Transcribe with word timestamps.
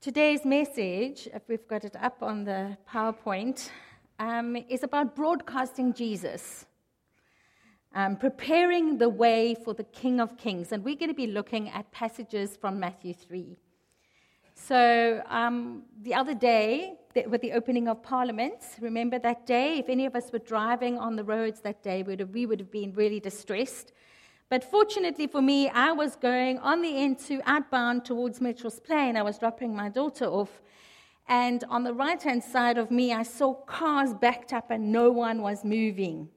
Today's 0.00 0.44
message, 0.44 1.28
if 1.34 1.42
we've 1.48 1.66
got 1.66 1.84
it 1.84 1.96
up 2.00 2.22
on 2.22 2.44
the 2.44 2.78
PowerPoint, 2.88 3.68
um, 4.20 4.56
is 4.68 4.84
about 4.84 5.16
broadcasting 5.16 5.92
Jesus, 5.92 6.66
um, 7.96 8.14
preparing 8.14 8.98
the 8.98 9.08
way 9.08 9.56
for 9.64 9.74
the 9.74 9.82
King 9.82 10.20
of 10.20 10.36
Kings. 10.36 10.70
And 10.70 10.84
we're 10.84 10.94
going 10.94 11.10
to 11.10 11.16
be 11.16 11.26
looking 11.26 11.68
at 11.70 11.90
passages 11.90 12.56
from 12.56 12.78
Matthew 12.78 13.12
3. 13.12 13.56
So, 14.54 15.20
um, 15.26 15.82
the 16.02 16.14
other 16.14 16.34
day, 16.34 17.00
with 17.26 17.40
the 17.40 17.50
opening 17.50 17.88
of 17.88 18.00
Parliament, 18.00 18.62
remember 18.80 19.18
that 19.18 19.46
day? 19.46 19.78
If 19.78 19.88
any 19.88 20.06
of 20.06 20.14
us 20.14 20.30
were 20.32 20.38
driving 20.38 20.96
on 20.96 21.16
the 21.16 21.24
roads 21.24 21.60
that 21.62 21.82
day, 21.82 22.04
we 22.04 22.12
would 22.12 22.20
have, 22.20 22.30
we 22.30 22.46
would 22.46 22.60
have 22.60 22.70
been 22.70 22.92
really 22.92 23.18
distressed. 23.18 23.92
But 24.50 24.64
fortunately 24.64 25.26
for 25.26 25.42
me, 25.42 25.68
I 25.68 25.92
was 25.92 26.16
going 26.16 26.58
on 26.58 26.80
the 26.80 26.88
N2 26.92 27.42
outbound 27.44 28.04
towards 28.04 28.40
Mitchell's 28.40 28.80
Plain. 28.80 29.16
I 29.16 29.22
was 29.22 29.38
dropping 29.38 29.76
my 29.76 29.90
daughter 29.90 30.24
off. 30.24 30.62
And 31.28 31.64
on 31.68 31.84
the 31.84 31.92
right 31.92 32.22
hand 32.22 32.42
side 32.42 32.78
of 32.78 32.90
me, 32.90 33.12
I 33.12 33.22
saw 33.22 33.52
cars 33.52 34.14
backed 34.14 34.54
up 34.54 34.70
and 34.70 34.90
no 34.90 35.10
one 35.10 35.42
was 35.42 35.64
moving. 35.64 36.30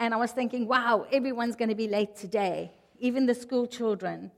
And 0.00 0.14
I 0.14 0.16
was 0.16 0.32
thinking, 0.32 0.66
wow, 0.66 1.06
everyone's 1.12 1.54
going 1.54 1.68
to 1.68 1.74
be 1.74 1.88
late 1.88 2.16
today, 2.16 2.72
even 2.98 3.26
the 3.26 3.34
school 3.34 3.66
children. 3.66 4.30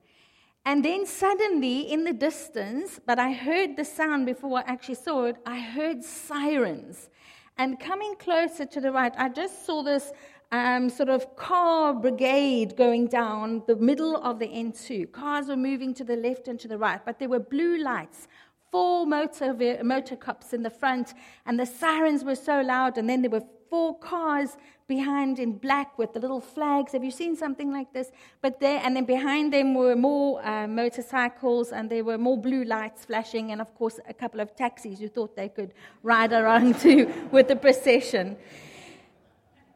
And 0.64 0.84
then 0.84 1.06
suddenly, 1.06 1.92
in 1.92 2.02
the 2.02 2.12
distance, 2.12 2.98
but 3.06 3.20
I 3.20 3.32
heard 3.32 3.76
the 3.76 3.84
sound 3.84 4.26
before 4.26 4.58
I 4.58 4.62
actually 4.62 4.96
saw 4.96 5.26
it, 5.26 5.36
I 5.46 5.60
heard 5.60 6.02
sirens. 6.02 7.08
And 7.56 7.78
coming 7.78 8.16
closer 8.16 8.66
to 8.66 8.80
the 8.80 8.90
right, 8.90 9.14
I 9.16 9.28
just 9.28 9.64
saw 9.64 9.84
this 9.84 10.12
um, 10.52 10.88
sort 10.88 11.08
of 11.08 11.36
car 11.36 11.92
brigade 11.94 12.76
going 12.76 13.06
down 13.08 13.62
the 13.66 13.76
middle 13.76 14.16
of 14.16 14.38
the 14.38 14.46
N2. 14.46 15.12
Cars 15.12 15.48
were 15.48 15.56
moving 15.56 15.92
to 15.94 16.04
the 16.04 16.16
left 16.16 16.48
and 16.48 16.58
to 16.60 16.68
the 16.68 16.78
right, 16.78 17.04
but 17.04 17.18
there 17.18 17.28
were 17.28 17.40
blue 17.40 17.78
lights, 17.78 18.28
four 18.70 19.06
motor, 19.06 19.54
motor 19.82 20.16
cops 20.16 20.52
in 20.52 20.62
the 20.62 20.70
front, 20.70 21.14
and 21.46 21.58
the 21.58 21.66
sirens 21.66 22.24
were 22.24 22.36
so 22.36 22.60
loud, 22.60 22.96
and 22.98 23.08
then 23.08 23.22
there 23.22 23.30
were 23.30 23.44
four 23.68 23.98
cars 23.98 24.56
behind 24.86 25.40
in 25.40 25.58
black 25.58 25.98
with 25.98 26.12
the 26.12 26.20
little 26.20 26.40
flags. 26.40 26.92
Have 26.92 27.02
you 27.02 27.10
seen 27.10 27.34
something 27.34 27.72
like 27.72 27.92
this? 27.92 28.12
But 28.40 28.60
there, 28.60 28.80
and 28.84 28.94
then 28.94 29.04
behind 29.04 29.52
them 29.52 29.74
were 29.74 29.96
more 29.96 30.46
uh, 30.46 30.68
motorcycles, 30.68 31.72
and 31.72 31.90
there 31.90 32.04
were 32.04 32.18
more 32.18 32.38
blue 32.38 32.64
lights 32.64 33.04
flashing, 33.04 33.50
and 33.50 33.60
of 33.60 33.74
course 33.74 33.98
a 34.08 34.14
couple 34.14 34.40
of 34.40 34.54
taxis 34.54 35.00
who 35.00 35.08
thought 35.08 35.34
they 35.34 35.48
could 35.48 35.74
ride 36.04 36.32
around 36.32 36.78
too 36.80 37.12
with 37.32 37.48
the 37.48 37.56
procession. 37.56 38.36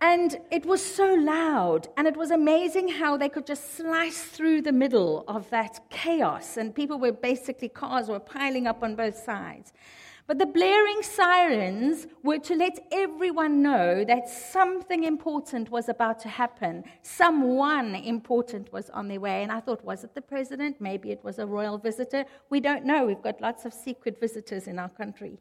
And 0.02 0.38
it 0.50 0.64
was 0.64 0.82
so 0.82 1.14
loud, 1.14 1.88
and 1.98 2.06
it 2.06 2.16
was 2.16 2.30
amazing 2.30 2.88
how 2.88 3.18
they 3.18 3.28
could 3.28 3.46
just 3.46 3.76
slice 3.76 4.22
through 4.22 4.62
the 4.62 4.72
middle 4.72 5.24
of 5.28 5.50
that 5.50 5.78
chaos. 5.90 6.56
And 6.56 6.74
people 6.74 6.98
were 6.98 7.12
basically, 7.12 7.68
cars 7.68 8.08
were 8.08 8.18
piling 8.18 8.66
up 8.66 8.82
on 8.82 8.96
both 8.96 9.16
sides. 9.16 9.74
But 10.26 10.38
the 10.38 10.46
blaring 10.46 11.02
sirens 11.02 12.06
were 12.22 12.38
to 12.38 12.54
let 12.54 12.78
everyone 12.92 13.62
know 13.62 14.04
that 14.04 14.28
something 14.28 15.04
important 15.04 15.70
was 15.70 15.88
about 15.88 16.20
to 16.20 16.28
happen. 16.28 16.84
Someone 17.02 17.96
important 17.96 18.72
was 18.72 18.90
on 18.90 19.08
their 19.08 19.18
way. 19.18 19.42
And 19.42 19.50
I 19.50 19.60
thought, 19.60 19.84
was 19.84 20.04
it 20.04 20.14
the 20.14 20.22
president? 20.22 20.80
Maybe 20.80 21.10
it 21.10 21.22
was 21.24 21.40
a 21.40 21.46
royal 21.46 21.78
visitor. 21.78 22.24
We 22.48 22.60
don't 22.60 22.84
know. 22.84 23.04
We've 23.04 23.20
got 23.20 23.40
lots 23.40 23.64
of 23.64 23.74
secret 23.74 24.20
visitors 24.20 24.68
in 24.68 24.78
our 24.78 24.88
country. 24.88 25.40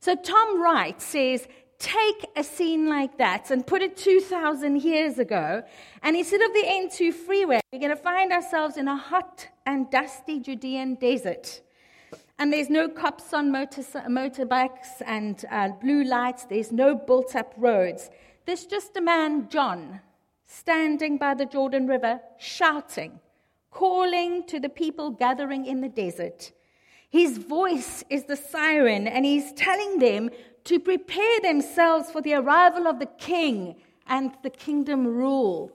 So 0.00 0.14
Tom 0.14 0.62
Wright 0.62 1.00
says, 1.02 1.46
take 1.78 2.26
a 2.36 2.42
scene 2.42 2.88
like 2.88 3.18
that 3.18 3.50
and 3.50 3.66
put 3.66 3.82
it 3.82 3.96
2,000 3.96 4.82
years 4.82 5.18
ago, 5.18 5.62
and 6.02 6.16
instead 6.16 6.40
of 6.42 6.52
the 6.52 6.64
N2 6.64 7.12
freeway, 7.12 7.60
we're 7.72 7.78
going 7.78 7.90
to 7.90 7.96
find 7.96 8.32
ourselves 8.32 8.76
in 8.76 8.88
a 8.88 8.96
hot 8.96 9.48
and 9.64 9.90
dusty 9.90 10.40
Judean 10.40 10.96
desert. 10.96 11.60
And 12.38 12.52
there's 12.52 12.70
no 12.70 12.88
cops 12.88 13.32
on 13.32 13.50
motor, 13.50 13.82
motorbikes 13.82 15.02
and 15.04 15.44
uh, 15.50 15.70
blue 15.80 16.04
lights. 16.04 16.44
There's 16.44 16.70
no 16.70 16.94
built 16.94 17.34
up 17.34 17.52
roads. 17.56 18.10
There's 18.46 18.64
just 18.64 18.96
a 18.96 19.00
man, 19.00 19.48
John, 19.48 20.00
standing 20.46 21.18
by 21.18 21.34
the 21.34 21.46
Jordan 21.46 21.86
River, 21.86 22.20
shouting, 22.38 23.20
calling 23.70 24.44
to 24.46 24.60
the 24.60 24.68
people 24.68 25.10
gathering 25.10 25.66
in 25.66 25.80
the 25.80 25.88
desert. 25.88 26.52
His 27.10 27.38
voice 27.38 28.04
is 28.08 28.24
the 28.24 28.36
siren, 28.36 29.06
and 29.06 29.24
he's 29.24 29.52
telling 29.52 29.98
them 29.98 30.30
to 30.68 30.78
prepare 30.78 31.40
themselves 31.40 32.10
for 32.10 32.20
the 32.20 32.34
arrival 32.34 32.86
of 32.86 32.98
the 32.98 33.06
king 33.06 33.74
and 34.06 34.32
the 34.42 34.50
kingdom 34.50 35.06
rule. 35.06 35.72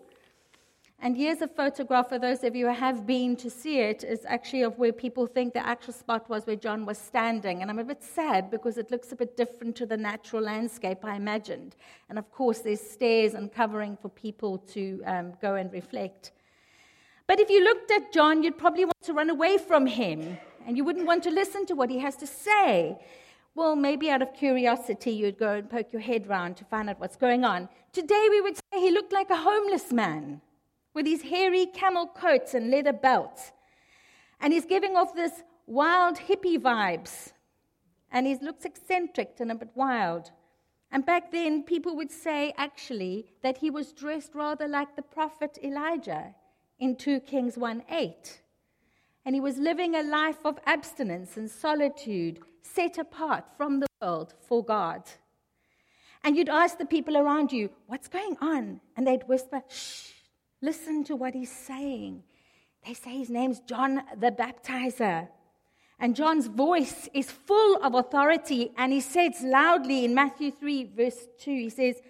And 1.00 1.18
here's 1.18 1.42
a 1.42 1.48
photograph 1.48 2.10
for 2.10 2.20
those 2.20 2.44
of 2.44 2.56
you 2.56 2.68
who 2.68 2.76
have 2.76 3.08
been 3.08 3.36
to 3.38 3.50
see 3.50 3.80
it, 3.80 4.04
is 4.04 4.24
actually 4.28 4.62
of 4.62 4.78
where 4.78 4.94
people 4.94 5.26
think 5.26 5.54
the 5.54 5.66
actual 5.66 5.94
spot 5.94 6.30
was 6.30 6.46
where 6.46 6.56
John 6.56 6.86
was 6.86 7.00
standing. 7.00 7.64
And 7.64 7.72
I'm 7.72 7.80
a 7.80 7.84
bit 7.84 8.04
sad 8.04 8.52
because 8.52 8.78
it 8.78 8.92
looks 8.92 9.12
a 9.12 9.16
bit 9.16 9.36
different 9.36 9.76
to 9.78 9.88
the 9.88 9.98
natural 9.98 10.44
landscape 10.44 11.04
I 11.04 11.16
imagined. 11.16 11.76
And 12.10 12.20
of 12.20 12.32
course, 12.32 12.60
there's 12.60 12.80
stairs 12.80 13.34
and 13.34 13.52
covering 13.52 13.98
for 13.98 14.10
people 14.10 14.60
to 14.74 15.02
um, 15.08 15.34
go 15.42 15.56
and 15.56 15.74
reflect. 15.74 16.34
But 17.26 17.40
if 17.40 17.50
you 17.50 17.64
looked 17.64 17.90
at 17.90 18.14
John, 18.14 18.44
you'd 18.44 18.60
probably 18.60 18.86
want 18.86 19.02
to 19.06 19.14
run 19.14 19.32
away 19.32 19.58
from 19.58 19.88
him 19.88 20.38
and 20.68 20.78
you 20.78 20.84
wouldn't 20.84 21.08
want 21.08 21.24
to 21.24 21.32
listen 21.32 21.66
to 21.66 21.74
what 21.74 21.90
he 21.90 21.98
has 21.98 22.16
to 22.18 22.28
say. 22.28 23.00
Well, 23.56 23.76
maybe 23.76 24.10
out 24.10 24.24
of 24.24 24.34
curiosity, 24.34 25.12
you'd 25.12 25.38
go 25.38 25.54
and 25.54 25.70
poke 25.70 25.94
your 25.94 26.02
head 26.02 26.28
round 26.28 26.58
to 26.58 26.66
find 26.66 26.90
out 26.90 27.00
what's 27.00 27.16
going 27.16 27.46
on. 27.46 27.70
Today, 27.92 28.28
we 28.32 28.42
would 28.42 28.56
say 28.56 28.80
he 28.80 28.90
looked 28.90 29.14
like 29.14 29.30
a 29.30 29.36
homeless 29.36 29.92
man 29.92 30.42
with 30.96 31.06
his 31.06 31.22
hairy 31.22 31.68
camel 31.68 32.08
coats 32.08 32.56
and 32.56 32.72
leather 32.72 32.94
belts. 32.94 33.52
And 34.40 34.54
he's 34.54 34.66
giving 34.66 34.96
off 34.96 35.14
this 35.14 35.44
wild 35.68 36.18
hippie 36.18 36.58
vibes. 36.58 37.34
And 38.12 38.26
he 38.26 38.36
looks 38.42 38.66
eccentric 38.66 39.36
and 39.40 39.52
a 39.52 39.56
bit 39.56 39.70
wild. 39.76 40.32
And 40.92 41.06
back 41.06 41.32
then, 41.32 41.64
people 41.64 41.96
would 41.96 42.12
say 42.12 42.54
actually 42.58 43.34
that 43.44 43.58
he 43.58 43.70
was 43.70 43.94
dressed 43.94 44.34
rather 44.34 44.68
like 44.68 44.96
the 44.96 45.02
prophet 45.04 45.60
Elijah 45.64 46.34
in 46.80 46.96
2 46.96 47.20
Kings 47.22 47.56
1 47.58 47.84
8. 47.90 48.42
And 49.26 49.36
he 49.36 49.42
was 49.42 49.58
living 49.58 49.96
a 49.96 50.04
life 50.04 50.46
of 50.46 50.60
abstinence 50.66 51.38
and 51.38 51.50
solitude, 51.50 52.40
set 52.62 52.98
apart 52.98 53.46
from 53.58 53.80
the 53.80 53.88
world 54.02 54.34
for 54.42 54.64
God. 54.64 55.04
And 56.24 56.38
you'd 56.38 56.50
ask 56.50 56.78
the 56.78 56.86
people 56.86 57.18
around 57.18 57.52
you, 57.52 57.70
What's 57.88 58.08
going 58.08 58.38
on? 58.42 58.82
And 58.96 59.06
they'd 59.08 59.28
whisper, 59.28 59.62
Shh, 59.70 60.14
Listen 60.64 61.04
to 61.04 61.18
what 61.18 61.34
he's 61.34 61.52
saying. 61.52 62.24
They 62.88 62.94
say 62.94 63.18
his 63.18 63.30
name's 63.30 63.60
John 63.60 64.02
the 64.18 64.32
Baptizer. 64.32 65.28
And 66.00 66.16
John's 66.16 66.48
voice 66.48 67.10
is 67.14 67.30
full 67.30 67.84
of 67.84 67.96
authority, 67.96 68.72
and 68.78 68.94
he 68.94 69.02
says 69.02 69.42
loudly 69.42 70.06
in 70.06 70.16
Matthew 70.16 70.52
3, 70.52 70.92
verse 70.96 71.28
2, 71.40 71.52
he 71.52 71.70
says, 71.70 72.02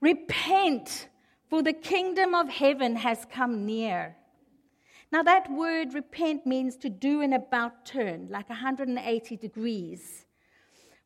Repent, 0.00 1.08
for 1.48 1.62
the 1.62 1.72
kingdom 1.72 2.34
of 2.34 2.48
heaven 2.48 2.96
has 2.96 3.24
come 3.30 3.64
near. 3.64 4.16
Now, 5.14 5.22
that 5.22 5.48
word 5.48 5.94
repent 5.94 6.44
means 6.44 6.76
to 6.78 6.90
do 6.90 7.20
an 7.20 7.34
about 7.34 7.86
turn, 7.86 8.26
like 8.30 8.48
180 8.48 9.36
degrees. 9.36 10.26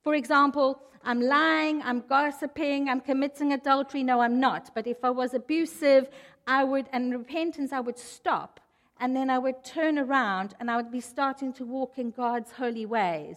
For 0.02 0.14
example, 0.14 0.80
I'm 1.04 1.20
lying, 1.20 1.82
I'm 1.82 2.00
gossiping, 2.00 2.88
I'm 2.88 3.02
committing 3.02 3.52
adultery. 3.52 4.02
No, 4.02 4.22
I'm 4.22 4.40
not. 4.40 4.70
But 4.74 4.86
if 4.86 5.04
I 5.04 5.10
was 5.10 5.34
abusive, 5.34 6.08
I 6.46 6.64
would, 6.64 6.88
and 6.90 7.12
repentance, 7.12 7.70
I 7.70 7.80
would 7.80 7.98
stop 7.98 8.60
and 8.98 9.14
then 9.14 9.28
I 9.28 9.36
would 9.36 9.62
turn 9.62 9.98
around 9.98 10.54
and 10.58 10.70
I 10.70 10.76
would 10.76 10.90
be 10.90 11.02
starting 11.02 11.52
to 11.52 11.66
walk 11.66 11.98
in 11.98 12.10
God's 12.10 12.52
holy 12.52 12.86
ways. 12.86 13.36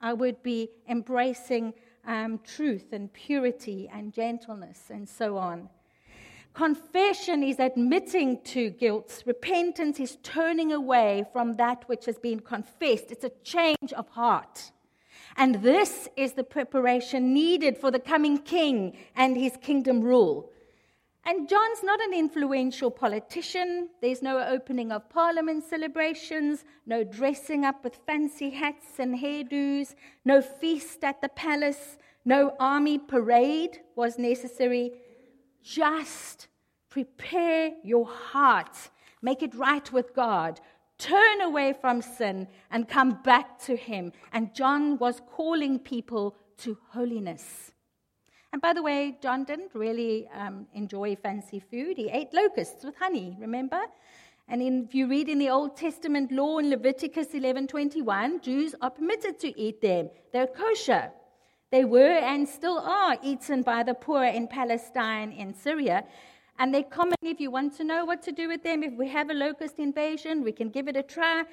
I 0.00 0.12
would 0.12 0.40
be 0.44 0.70
embracing 0.88 1.74
um, 2.06 2.38
truth 2.46 2.92
and 2.92 3.12
purity 3.12 3.90
and 3.92 4.12
gentleness 4.12 4.82
and 4.88 5.08
so 5.08 5.36
on. 5.36 5.68
Confession 6.52 7.42
is 7.42 7.58
admitting 7.58 8.42
to 8.42 8.70
guilt. 8.70 9.22
Repentance 9.24 10.00
is 10.00 10.18
turning 10.22 10.72
away 10.72 11.24
from 11.32 11.54
that 11.54 11.88
which 11.88 12.06
has 12.06 12.18
been 12.18 12.40
confessed. 12.40 13.10
It's 13.10 13.24
a 13.24 13.32
change 13.44 13.92
of 13.96 14.08
heart. 14.08 14.72
And 15.36 15.62
this 15.62 16.08
is 16.16 16.32
the 16.32 16.44
preparation 16.44 17.32
needed 17.32 17.78
for 17.78 17.90
the 17.90 18.00
coming 18.00 18.38
king 18.38 18.96
and 19.14 19.36
his 19.36 19.56
kingdom 19.62 20.00
rule. 20.00 20.50
And 21.24 21.48
John's 21.48 21.82
not 21.82 22.00
an 22.00 22.14
influential 22.14 22.90
politician. 22.90 23.90
There's 24.00 24.22
no 24.22 24.40
opening 24.40 24.90
of 24.90 25.08
parliament 25.08 25.64
celebrations, 25.64 26.64
no 26.86 27.04
dressing 27.04 27.64
up 27.64 27.84
with 27.84 28.00
fancy 28.06 28.50
hats 28.50 28.98
and 28.98 29.18
hairdos, 29.18 29.94
no 30.24 30.40
feast 30.40 31.04
at 31.04 31.20
the 31.20 31.28
palace, 31.28 31.98
no 32.24 32.56
army 32.58 32.98
parade 32.98 33.80
was 33.96 34.18
necessary. 34.18 34.92
Just 35.62 36.48
prepare 36.88 37.72
your 37.82 38.06
heart, 38.06 38.76
make 39.22 39.42
it 39.42 39.54
right 39.54 39.90
with 39.92 40.14
God, 40.14 40.60
turn 40.98 41.40
away 41.40 41.74
from 41.80 42.02
sin, 42.02 42.48
and 42.70 42.88
come 42.88 43.22
back 43.22 43.58
to 43.60 43.76
Him. 43.76 44.12
And 44.32 44.54
John 44.54 44.98
was 44.98 45.20
calling 45.30 45.78
people 45.78 46.36
to 46.58 46.76
holiness. 46.90 47.72
And 48.52 48.60
by 48.60 48.72
the 48.72 48.82
way, 48.82 49.16
John 49.22 49.44
didn't 49.44 49.70
really 49.74 50.28
um, 50.34 50.66
enjoy 50.74 51.16
fancy 51.16 51.60
food. 51.60 51.96
He 51.96 52.08
ate 52.08 52.34
locusts 52.34 52.84
with 52.84 52.96
honey, 52.96 53.36
remember? 53.38 53.80
And 54.48 54.60
in, 54.60 54.84
if 54.84 54.94
you 54.94 55.06
read 55.06 55.28
in 55.28 55.38
the 55.38 55.50
Old 55.50 55.76
Testament 55.76 56.32
law 56.32 56.58
in 56.58 56.70
Leviticus 56.70 57.28
11:21, 57.28 58.42
Jews 58.42 58.74
are 58.82 58.90
permitted 58.90 59.38
to 59.38 59.58
eat 59.58 59.80
them. 59.80 60.10
They're 60.32 60.48
kosher. 60.48 61.12
They 61.70 61.84
were 61.84 62.18
and 62.32 62.48
still 62.48 62.78
are 62.78 63.16
eaten 63.22 63.62
by 63.62 63.84
the 63.84 63.94
poor 63.94 64.24
in 64.24 64.48
Palestine, 64.48 65.30
in 65.32 65.54
Syria. 65.54 66.04
And 66.58 66.74
they're 66.74 66.82
common 66.82 67.14
if 67.22 67.40
you 67.40 67.50
want 67.50 67.76
to 67.76 67.84
know 67.84 68.04
what 68.04 68.22
to 68.22 68.32
do 68.32 68.48
with 68.48 68.62
them. 68.62 68.82
If 68.82 68.94
we 68.94 69.08
have 69.08 69.30
a 69.30 69.34
locust 69.34 69.78
invasion, 69.78 70.42
we 70.42 70.52
can 70.52 70.68
give 70.68 70.88
it 70.88 70.96
a 70.96 71.02
try. 71.02 71.44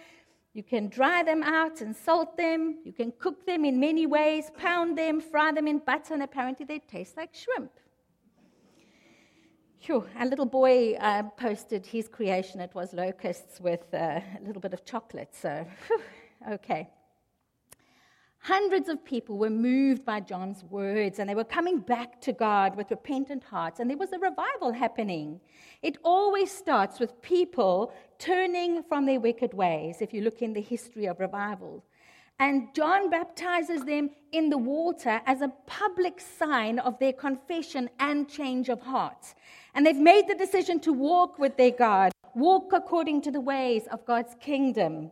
You 0.54 0.64
can 0.64 0.90
dry 0.90 1.22
them 1.22 1.44
out 1.44 1.81
and 1.81 1.96
salt 1.96 2.36
them. 2.36 2.80
You 2.84 2.92
can 2.92 3.14
cook 3.19 3.46
them 3.46 3.64
in 3.64 3.80
many 3.80 4.08
ways, 4.08 4.52
pound 4.58 4.98
them, 4.98 5.22
fry 5.22 5.52
them 5.52 5.68
in 5.68 5.78
butter, 5.78 6.16
and 6.16 6.24
apparently 6.24 6.66
they 6.66 6.80
taste 6.80 7.16
like 7.16 7.36
shrimp. 7.36 7.72
Phew, 9.80 10.04
a 10.19 10.25
little 10.25 10.48
boy 10.48 10.96
uh, 10.96 11.24
posted 11.38 11.86
his 11.86 12.08
creation. 12.08 12.60
It 12.60 12.74
was 12.74 12.92
locusts 12.92 13.62
with 13.62 13.86
uh, 13.94 13.98
a 13.98 14.42
little 14.44 14.60
bit 14.60 14.74
of 14.74 14.84
chocolate. 14.84 15.36
So, 15.36 15.66
whew, 15.88 16.02
okay. 16.54 16.90
Hundreds 18.39 18.88
of 18.88 19.04
people 19.04 19.38
were 19.38 19.50
moved 19.50 20.06
by 20.06 20.19
John's 20.19 20.63
words 20.63 21.19
and 21.19 21.30
they 21.30 21.36
were 21.36 21.44
coming 21.44 21.80
back 21.80 22.22
to 22.22 22.31
God 22.31 22.75
with 22.75 22.92
repentant 22.92 23.44
hearts, 23.44 23.80
and 23.80 23.89
there 23.89 23.98
was 23.98 24.13
a 24.13 24.19
revival 24.19 24.72
happening. 24.72 25.42
It 25.81 25.98
always 26.04 26.51
starts 26.51 27.00
with 27.00 27.22
people 27.22 27.94
turning 28.19 28.84
from 28.84 29.06
their 29.06 29.19
wicked 29.19 29.54
ways, 29.54 29.98
if 30.01 30.13
you 30.13 30.22
look 30.22 30.42
in 30.42 30.54
the 30.54 30.62
history 30.62 31.07
of 31.07 31.19
revival. 31.19 31.84
And 32.39 32.74
John 32.75 33.10
baptizes 33.10 33.84
them 33.84 34.12
in 34.31 34.50
the 34.50 34.60
water 34.60 35.22
as 35.25 35.42
a 35.42 35.51
public 35.66 36.22
sign 36.22 36.78
of 36.78 37.00
their 37.00 37.13
confession 37.13 37.90
and 38.00 38.30
change 38.30 38.69
of 38.69 38.80
heart. 38.80 39.33
And 39.74 39.86
they've 39.86 39.95
made 39.95 40.28
the 40.28 40.36
decision 40.36 40.80
to 40.81 40.94
walk 40.94 41.40
with 41.40 41.57
their 41.57 41.72
God, 41.72 42.12
walk 42.36 42.74
according 42.74 43.22
to 43.24 43.31
the 43.31 43.42
ways 43.42 43.88
of 43.92 44.06
God's 44.06 44.36
kingdom. 44.40 45.12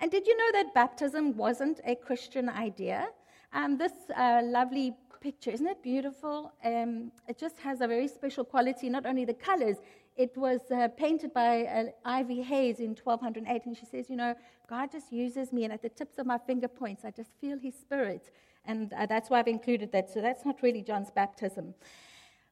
And 0.00 0.10
did 0.10 0.26
you 0.26 0.36
know 0.36 0.52
that 0.52 0.74
baptism 0.74 1.36
wasn't 1.36 1.80
a 1.84 1.96
Christian 1.96 2.48
idea? 2.48 3.08
Um, 3.52 3.78
this 3.78 3.92
uh, 4.16 4.42
lovely 4.44 4.94
picture, 5.20 5.50
isn't 5.50 5.66
it 5.66 5.82
beautiful? 5.82 6.52
Um, 6.64 7.10
it 7.26 7.38
just 7.38 7.58
has 7.58 7.80
a 7.80 7.88
very 7.88 8.06
special 8.06 8.44
quality, 8.44 8.88
not 8.88 9.06
only 9.06 9.24
the 9.24 9.34
colors. 9.34 9.76
It 10.16 10.36
was 10.36 10.60
uh, 10.70 10.88
painted 10.96 11.32
by 11.32 11.64
uh, 11.64 11.84
Ivy 12.04 12.42
Hayes 12.42 12.78
in 12.78 12.94
1208, 12.94 13.66
and 13.66 13.76
she 13.76 13.86
says, 13.86 14.08
You 14.08 14.16
know, 14.16 14.34
God 14.68 14.92
just 14.92 15.12
uses 15.12 15.52
me, 15.52 15.64
and 15.64 15.72
at 15.72 15.82
the 15.82 15.88
tips 15.88 16.18
of 16.18 16.26
my 16.26 16.38
finger 16.38 16.68
points, 16.68 17.04
I 17.04 17.10
just 17.10 17.30
feel 17.40 17.58
His 17.58 17.74
Spirit. 17.74 18.30
And 18.64 18.92
uh, 18.92 19.06
that's 19.06 19.30
why 19.30 19.38
I've 19.40 19.48
included 19.48 19.90
that. 19.92 20.10
So 20.10 20.20
that's 20.20 20.44
not 20.44 20.62
really 20.62 20.82
John's 20.82 21.10
baptism. 21.10 21.74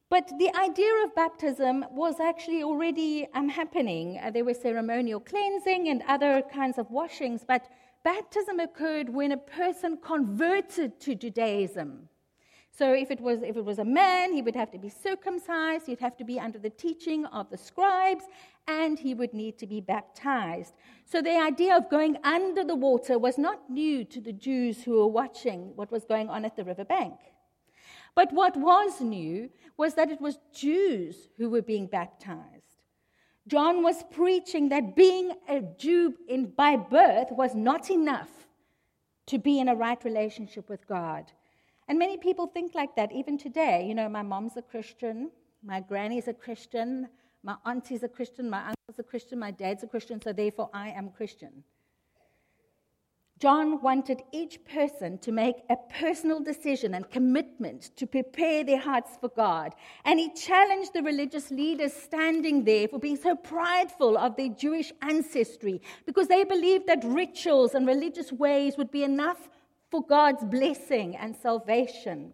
But 0.09 0.31
the 0.39 0.55
idea 0.57 0.91
of 1.03 1.13
baptism 1.15 1.85
was 1.91 2.21
actually 2.21 2.63
already 2.63 3.27
um, 3.33 3.49
happening. 3.49 4.19
Uh, 4.23 4.31
there 4.31 4.45
were 4.45 4.53
ceremonial 4.53 5.19
cleansing 5.19 5.89
and 5.89 6.01
other 6.07 6.41
kinds 6.41 6.77
of 6.77 6.89
washings, 6.89 7.43
but 7.45 7.67
baptism 8.05 8.61
occurred 8.61 9.09
when 9.09 9.33
a 9.33 9.37
person 9.37 9.97
converted 9.97 11.01
to 11.01 11.13
Judaism. 11.13 12.07
So 12.71 12.93
if 12.93 13.11
it, 13.11 13.19
was, 13.19 13.41
if 13.41 13.57
it 13.57 13.65
was 13.65 13.79
a 13.79 13.85
man, 13.85 14.31
he 14.31 14.41
would 14.41 14.55
have 14.55 14.71
to 14.71 14.77
be 14.77 14.87
circumcised, 14.87 15.87
he'd 15.87 15.99
have 15.99 16.15
to 16.17 16.23
be 16.23 16.39
under 16.39 16.59
the 16.59 16.69
teaching 16.69 17.25
of 17.25 17.49
the 17.49 17.57
scribes, 17.57 18.23
and 18.67 18.97
he 18.97 19.13
would 19.13 19.33
need 19.33 19.57
to 19.57 19.67
be 19.67 19.81
baptized. 19.81 20.73
So 21.03 21.21
the 21.21 21.37
idea 21.37 21.75
of 21.75 21.89
going 21.89 22.17
under 22.23 22.63
the 22.63 22.75
water 22.75 23.17
was 23.17 23.37
not 23.37 23.69
new 23.69 24.05
to 24.05 24.21
the 24.21 24.31
Jews 24.31 24.83
who 24.83 24.91
were 24.99 25.07
watching 25.07 25.75
what 25.75 25.91
was 25.91 26.05
going 26.05 26.29
on 26.29 26.45
at 26.45 26.55
the 26.55 26.63
riverbank. 26.63 27.15
But 28.17 28.33
what 28.33 28.57
was 28.57 28.99
new 28.99 29.51
was 29.77 29.93
that 29.93 30.09
it 30.09 30.19
was 30.19 30.39
Jews 30.51 31.29
who 31.37 31.51
were 31.51 31.61
being 31.61 31.85
baptized. 31.85 32.81
John 33.47 33.83
was 33.83 34.03
preaching 34.09 34.69
that 34.69 34.95
being 34.95 35.33
a 35.47 35.61
Jew 35.77 36.15
in, 36.27 36.47
by 36.47 36.77
birth 36.77 37.27
was 37.29 37.53
not 37.53 37.91
enough 37.91 38.31
to 39.27 39.37
be 39.37 39.59
in 39.59 39.69
a 39.69 39.75
right 39.75 40.03
relationship 40.03 40.67
with 40.67 40.87
God. 40.87 41.31
And 41.87 41.99
many 41.99 42.17
people 42.17 42.47
think 42.47 42.73
like 42.73 42.95
that 42.95 43.11
even 43.11 43.37
today. 43.37 43.85
You 43.87 43.93
know, 43.93 44.09
my 44.09 44.23
mom's 44.23 44.57
a 44.57 44.63
Christian, 44.63 45.29
my 45.63 45.79
granny's 45.79 46.27
a 46.27 46.33
Christian, 46.33 47.07
my 47.43 47.55
auntie's 47.67 48.01
a 48.01 48.09
Christian, 48.09 48.49
my 48.49 48.61
uncle's 48.69 48.97
a 48.97 49.03
Christian, 49.03 49.37
my 49.37 49.51
dad's 49.51 49.83
a 49.83 49.87
Christian, 49.87 50.19
so 50.19 50.33
therefore 50.33 50.71
I 50.73 50.89
am 50.89 51.11
Christian. 51.11 51.63
John 53.39 53.81
wanted 53.81 54.23
each 54.31 54.65
person 54.65 55.19
to 55.19 55.31
make 55.31 55.57
a 55.69 55.75
personal 55.75 56.39
decision 56.39 56.95
and 56.95 57.09
commitment 57.09 57.95
to 57.97 58.07
prepare 58.07 58.63
their 58.63 58.79
hearts 58.79 59.11
for 59.21 59.29
God. 59.29 59.75
And 60.05 60.19
he 60.19 60.33
challenged 60.33 60.93
the 60.93 61.03
religious 61.03 61.51
leaders 61.51 61.93
standing 61.93 62.63
there 62.63 62.87
for 62.87 62.97
being 62.97 63.15
so 63.15 63.35
prideful 63.35 64.17
of 64.17 64.35
their 64.35 64.49
Jewish 64.49 64.91
ancestry 65.03 65.83
because 66.07 66.27
they 66.27 66.45
believed 66.45 66.87
that 66.87 67.03
rituals 67.03 67.75
and 67.75 67.85
religious 67.85 68.31
ways 68.31 68.75
would 68.75 68.89
be 68.89 69.03
enough 69.03 69.49
for 69.91 70.03
God's 70.03 70.43
blessing 70.43 71.15
and 71.15 71.35
salvation. 71.35 72.33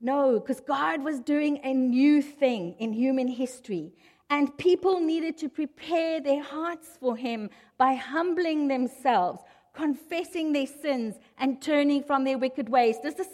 No, 0.00 0.38
because 0.38 0.60
God 0.60 1.02
was 1.02 1.18
doing 1.18 1.58
a 1.64 1.74
new 1.74 2.22
thing 2.22 2.76
in 2.78 2.92
human 2.92 3.26
history. 3.26 3.92
And 4.30 4.56
people 4.58 5.00
needed 5.00 5.36
to 5.38 5.48
prepare 5.48 6.20
their 6.20 6.42
hearts 6.42 6.96
for 7.00 7.16
Him 7.16 7.50
by 7.78 7.94
humbling 7.94 8.68
themselves 8.68 9.40
confessing 9.74 10.52
their 10.52 10.66
sins 10.66 11.16
and 11.38 11.60
turning 11.60 12.02
from 12.02 12.24
their 12.24 12.38
wicked 12.38 12.68
ways. 12.68 12.96
Does 13.02 13.16
this 13.16 13.28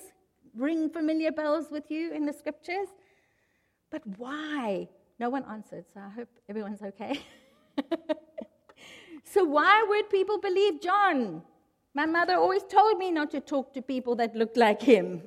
ring 0.57 0.91
familiar 0.91 1.31
bells 1.31 1.71
with 1.71 1.91
you 1.91 2.13
in 2.13 2.27
the 2.27 2.33
scriptures? 2.33 2.89
But 3.91 4.03
why? 4.17 4.89
No 5.19 5.29
one 5.29 5.45
answered, 5.45 5.85
so 5.93 6.01
I 6.01 6.09
hope 6.09 6.29
everyone's 6.49 6.83
okay. 6.83 7.21
so, 9.25 9.45
why 9.45 9.85
would 9.87 10.09
people 10.09 10.39
believe 10.39 10.81
John? 10.81 11.43
My 11.93 12.07
mother 12.07 12.37
always 12.37 12.63
told 12.63 12.99
me 12.99 13.11
not 13.11 13.31
to 13.33 13.41
talk 13.41 13.75
to 13.75 13.83
people 13.83 14.15
that 14.17 14.35
looked 14.35 14.57
like 14.57 14.81
him. 14.81 15.23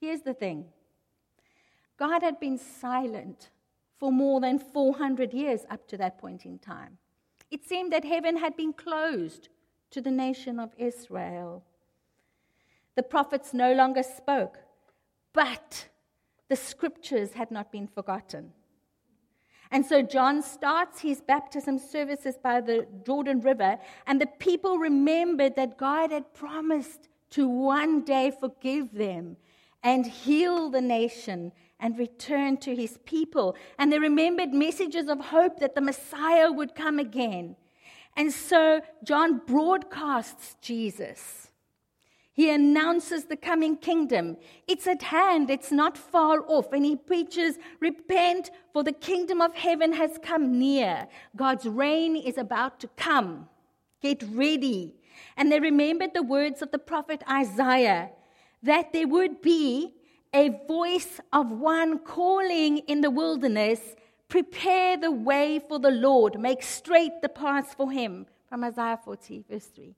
Here's 0.00 0.22
the 0.22 0.34
thing 0.34 0.66
God 1.96 2.22
had 2.22 2.40
been 2.40 2.58
silent 2.58 3.50
for 3.98 4.10
more 4.10 4.40
than 4.40 4.58
400 4.58 5.32
years 5.32 5.60
up 5.70 5.86
to 5.88 5.96
that 5.98 6.18
point 6.18 6.44
in 6.44 6.58
time. 6.58 6.98
It 7.50 7.64
seemed 7.64 7.92
that 7.92 8.04
heaven 8.04 8.36
had 8.36 8.56
been 8.56 8.72
closed 8.72 9.48
to 9.90 10.00
the 10.00 10.10
nation 10.10 10.58
of 10.58 10.72
Israel. 10.76 11.62
The 12.94 13.02
prophets 13.02 13.54
no 13.54 13.72
longer 13.72 14.02
spoke, 14.02 14.58
but 15.32 15.88
the 16.48 16.56
scriptures 16.56 17.34
had 17.34 17.50
not 17.50 17.70
been 17.70 17.86
forgotten. 17.86 18.52
And 19.70 19.84
so 19.84 20.00
John 20.00 20.42
starts 20.42 21.00
his 21.00 21.20
baptism 21.20 21.78
services 21.78 22.36
by 22.36 22.60
the 22.60 22.86
Jordan 23.04 23.40
River, 23.40 23.78
and 24.06 24.20
the 24.20 24.26
people 24.26 24.78
remembered 24.78 25.56
that 25.56 25.76
God 25.76 26.12
had 26.12 26.32
promised 26.34 27.08
to 27.30 27.48
one 27.48 28.04
day 28.04 28.30
forgive 28.30 28.92
them 28.92 29.36
and 29.82 30.06
heal 30.06 30.70
the 30.70 30.80
nation 30.80 31.52
and 31.78 31.98
return 31.98 32.56
to 32.58 32.74
his 32.74 32.98
people. 33.04 33.56
And 33.78 33.92
they 33.92 33.98
remembered 33.98 34.52
messages 34.52 35.08
of 35.08 35.20
hope 35.20 35.60
that 35.60 35.74
the 35.74 35.80
Messiah 35.80 36.50
would 36.50 36.74
come 36.74 36.98
again. 36.98 37.56
And 38.16 38.32
so 38.32 38.80
John 39.04 39.42
broadcasts 39.46 40.56
Jesus. 40.60 41.48
He 42.32 42.50
announces 42.50 43.24
the 43.24 43.36
coming 43.36 43.76
kingdom. 43.76 44.36
It's 44.66 44.86
at 44.86 45.02
hand, 45.02 45.48
it's 45.48 45.72
not 45.72 45.96
far 45.96 46.40
off. 46.46 46.72
And 46.72 46.84
he 46.84 46.94
preaches, 46.94 47.58
Repent, 47.80 48.50
for 48.74 48.82
the 48.82 48.92
kingdom 48.92 49.40
of 49.40 49.54
heaven 49.54 49.94
has 49.94 50.18
come 50.22 50.58
near. 50.58 51.08
God's 51.34 51.66
reign 51.66 52.14
is 52.14 52.36
about 52.36 52.78
to 52.80 52.88
come. 52.88 53.48
Get 54.02 54.22
ready. 54.32 54.96
And 55.38 55.50
they 55.50 55.60
remembered 55.60 56.12
the 56.12 56.22
words 56.22 56.60
of 56.60 56.72
the 56.72 56.78
prophet 56.78 57.22
Isaiah 57.30 58.10
that 58.62 58.92
there 58.92 59.08
would 59.08 59.40
be 59.40 59.94
a 60.36 60.50
voice 60.68 61.18
of 61.32 61.50
one 61.50 61.98
calling 61.98 62.76
in 62.92 63.00
the 63.00 63.10
wilderness, 63.10 63.80
prepare 64.28 64.98
the 64.98 65.10
way 65.10 65.58
for 65.66 65.78
the 65.78 65.90
Lord, 65.90 66.38
make 66.38 66.62
straight 66.62 67.22
the 67.22 67.28
paths 67.30 67.72
for 67.72 67.90
him. 67.90 68.26
From 68.46 68.62
Isaiah 68.62 69.00
40, 69.02 69.46
verse 69.50 69.64
3. 69.74 69.94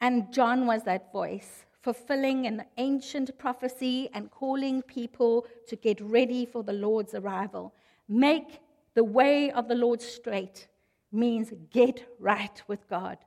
And 0.00 0.32
John 0.32 0.66
was 0.66 0.84
that 0.84 1.12
voice, 1.12 1.66
fulfilling 1.82 2.46
an 2.46 2.64
ancient 2.78 3.38
prophecy 3.38 4.08
and 4.14 4.30
calling 4.30 4.80
people 4.80 5.46
to 5.68 5.76
get 5.76 6.00
ready 6.00 6.46
for 6.46 6.62
the 6.62 6.72
Lord's 6.72 7.14
arrival. 7.14 7.74
Make 8.08 8.60
the 8.94 9.04
way 9.04 9.50
of 9.50 9.68
the 9.68 9.74
Lord 9.74 10.00
straight 10.00 10.66
means 11.12 11.52
get 11.70 12.06
right 12.18 12.62
with 12.66 12.88
God. 12.88 13.18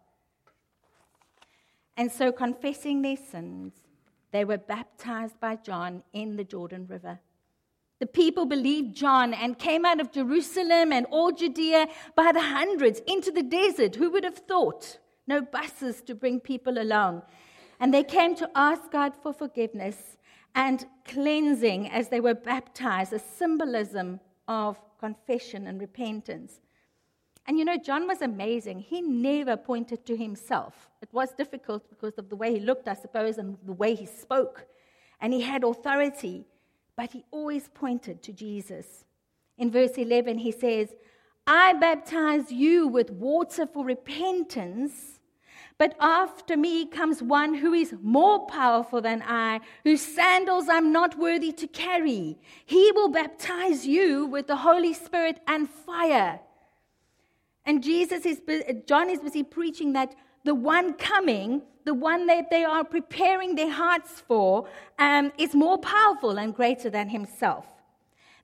And 1.98 2.12
so, 2.12 2.32
confessing 2.32 3.04
their 3.04 3.18
sins 3.18 3.74
they 4.34 4.44
were 4.44 4.58
baptized 4.58 5.40
by 5.40 5.56
John 5.56 6.04
in 6.12 6.36
the 6.36 6.44
Jordan 6.44 6.88
River. 6.88 7.20
The 8.00 8.08
people 8.08 8.46
believed 8.46 8.98
John 8.98 9.34
and 9.34 9.58
came 9.58 9.86
out 9.86 10.02
of 10.02 10.12
Jerusalem 10.12 10.92
and 10.92 11.06
all 11.12 11.32
Judea 11.32 11.88
by 12.16 12.32
the 12.34 12.42
hundreds 12.42 13.00
into 13.08 13.32
the 13.32 13.44
desert. 13.44 13.96
Who 13.96 14.10
would 14.10 14.24
have 14.26 14.40
thought? 14.40 14.98
No 15.28 15.40
buses 15.40 16.02
to 16.02 16.16
bring 16.16 16.40
people 16.40 16.82
along. 16.82 17.22
And 17.80 17.94
they 17.94 18.04
came 18.04 18.36
to 18.38 18.50
ask 18.56 18.92
God 18.92 19.14
for 19.16 19.34
forgiveness 19.34 20.18
and 20.56 20.86
cleansing 21.06 21.90
as 21.92 22.10
they 22.10 22.20
were 22.20 22.34
baptized, 22.34 23.14
a 23.14 23.20
symbolism 23.20 24.20
of 24.48 24.78
confession 25.00 25.68
and 25.68 25.80
repentance. 25.80 26.60
And 27.46 27.60
you 27.60 27.66
know, 27.66 27.78
John 27.78 28.08
was 28.08 28.22
amazing. 28.22 28.80
He 28.80 29.02
never 29.02 29.58
pointed 29.58 30.06
to 30.06 30.16
himself. 30.16 30.90
It 31.02 31.10
was 31.12 31.34
difficult 31.34 31.90
because 31.90 32.14
of 32.18 32.30
the 32.30 32.36
way 32.36 32.54
he 32.54 32.60
looked, 32.60 32.88
I 32.88 32.94
suppose, 32.94 33.38
and 33.38 33.58
the 33.66 33.74
way 33.74 33.96
he 33.96 34.06
spoke. 34.06 34.66
And 35.20 35.34
he 35.34 35.42
had 35.42 35.64
authority, 35.64 36.46
but 36.96 37.12
he 37.12 37.26
always 37.32 37.68
pointed 37.74 38.24
to 38.24 38.34
Jesus. 38.34 39.06
In 39.58 39.72
verse 39.72 39.98
11, 39.98 40.38
he 40.38 40.52
says, 40.52 40.94
I 41.46 41.74
baptize 41.74 42.52
you 42.52 42.88
with 42.88 43.12
water 43.12 43.68
for 43.68 43.84
repentance, 43.84 45.20
but 45.78 45.96
after 46.00 46.56
me 46.56 46.86
comes 46.86 47.22
one 47.22 47.56
who 47.56 47.74
is 47.74 47.96
more 48.02 48.46
powerful 48.48 49.02
than 49.02 49.22
I, 49.26 49.60
whose 49.84 50.02
sandals 50.02 50.70
I'm 50.70 50.94
not 50.94 51.18
worthy 51.18 51.52
to 51.52 51.68
carry. 51.68 52.38
He 52.66 52.92
will 52.94 53.10
baptize 53.10 53.86
you 53.86 54.26
with 54.26 54.48
the 54.48 54.56
Holy 54.58 54.94
Spirit 54.94 55.42
and 55.46 55.70
fire. 55.70 56.40
And 57.66 57.82
Jesus 57.82 58.26
is, 58.26 58.42
John 58.86 59.10
is 59.10 59.20
busy 59.20 59.44
preaching 59.44 59.94
that 59.94 60.16
the 60.44 60.56
one 60.56 60.94
coming, 60.94 61.62
the 61.86 61.94
one 61.94 62.28
that 62.28 62.50
they 62.50 62.64
are 62.64 62.84
preparing 62.84 63.56
their 63.56 63.72
hearts 63.72 64.22
for, 64.28 64.68
um, 65.00 65.32
is 65.38 65.56
more 65.56 65.78
powerful 65.78 66.38
and 66.38 66.54
greater 66.54 66.90
than 66.90 67.10
himself. 67.10 67.66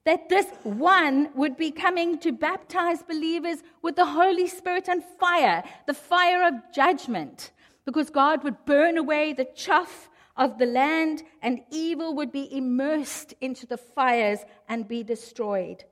That 0.06 0.30
this 0.30 0.48
one 0.64 1.30
would 1.36 1.58
be 1.58 1.72
coming 1.72 2.18
to 2.20 2.32
baptize 2.32 3.04
believers 3.04 3.60
with 3.82 3.98
the 3.98 4.06
Holy 4.06 4.48
Spirit 4.48 4.88
and 4.88 5.04
fire, 5.04 5.64
the 5.88 5.94
fire 5.94 6.48
of 6.48 6.54
judgment, 6.74 7.52
because 7.86 8.10
God 8.10 8.44
would 8.44 8.66
burn 8.66 8.98
away 8.98 9.34
the 9.34 9.48
chaff 9.56 10.10
of 10.38 10.58
the 10.58 10.66
land 10.66 11.24
and 11.42 11.60
evil 11.70 12.16
would 12.16 12.32
be 12.32 12.56
immersed 12.56 13.34
into 13.42 13.68
the 13.68 13.78
fires 13.78 14.40
and 14.70 14.88
be 14.88 15.04
destroyed. 15.04 15.84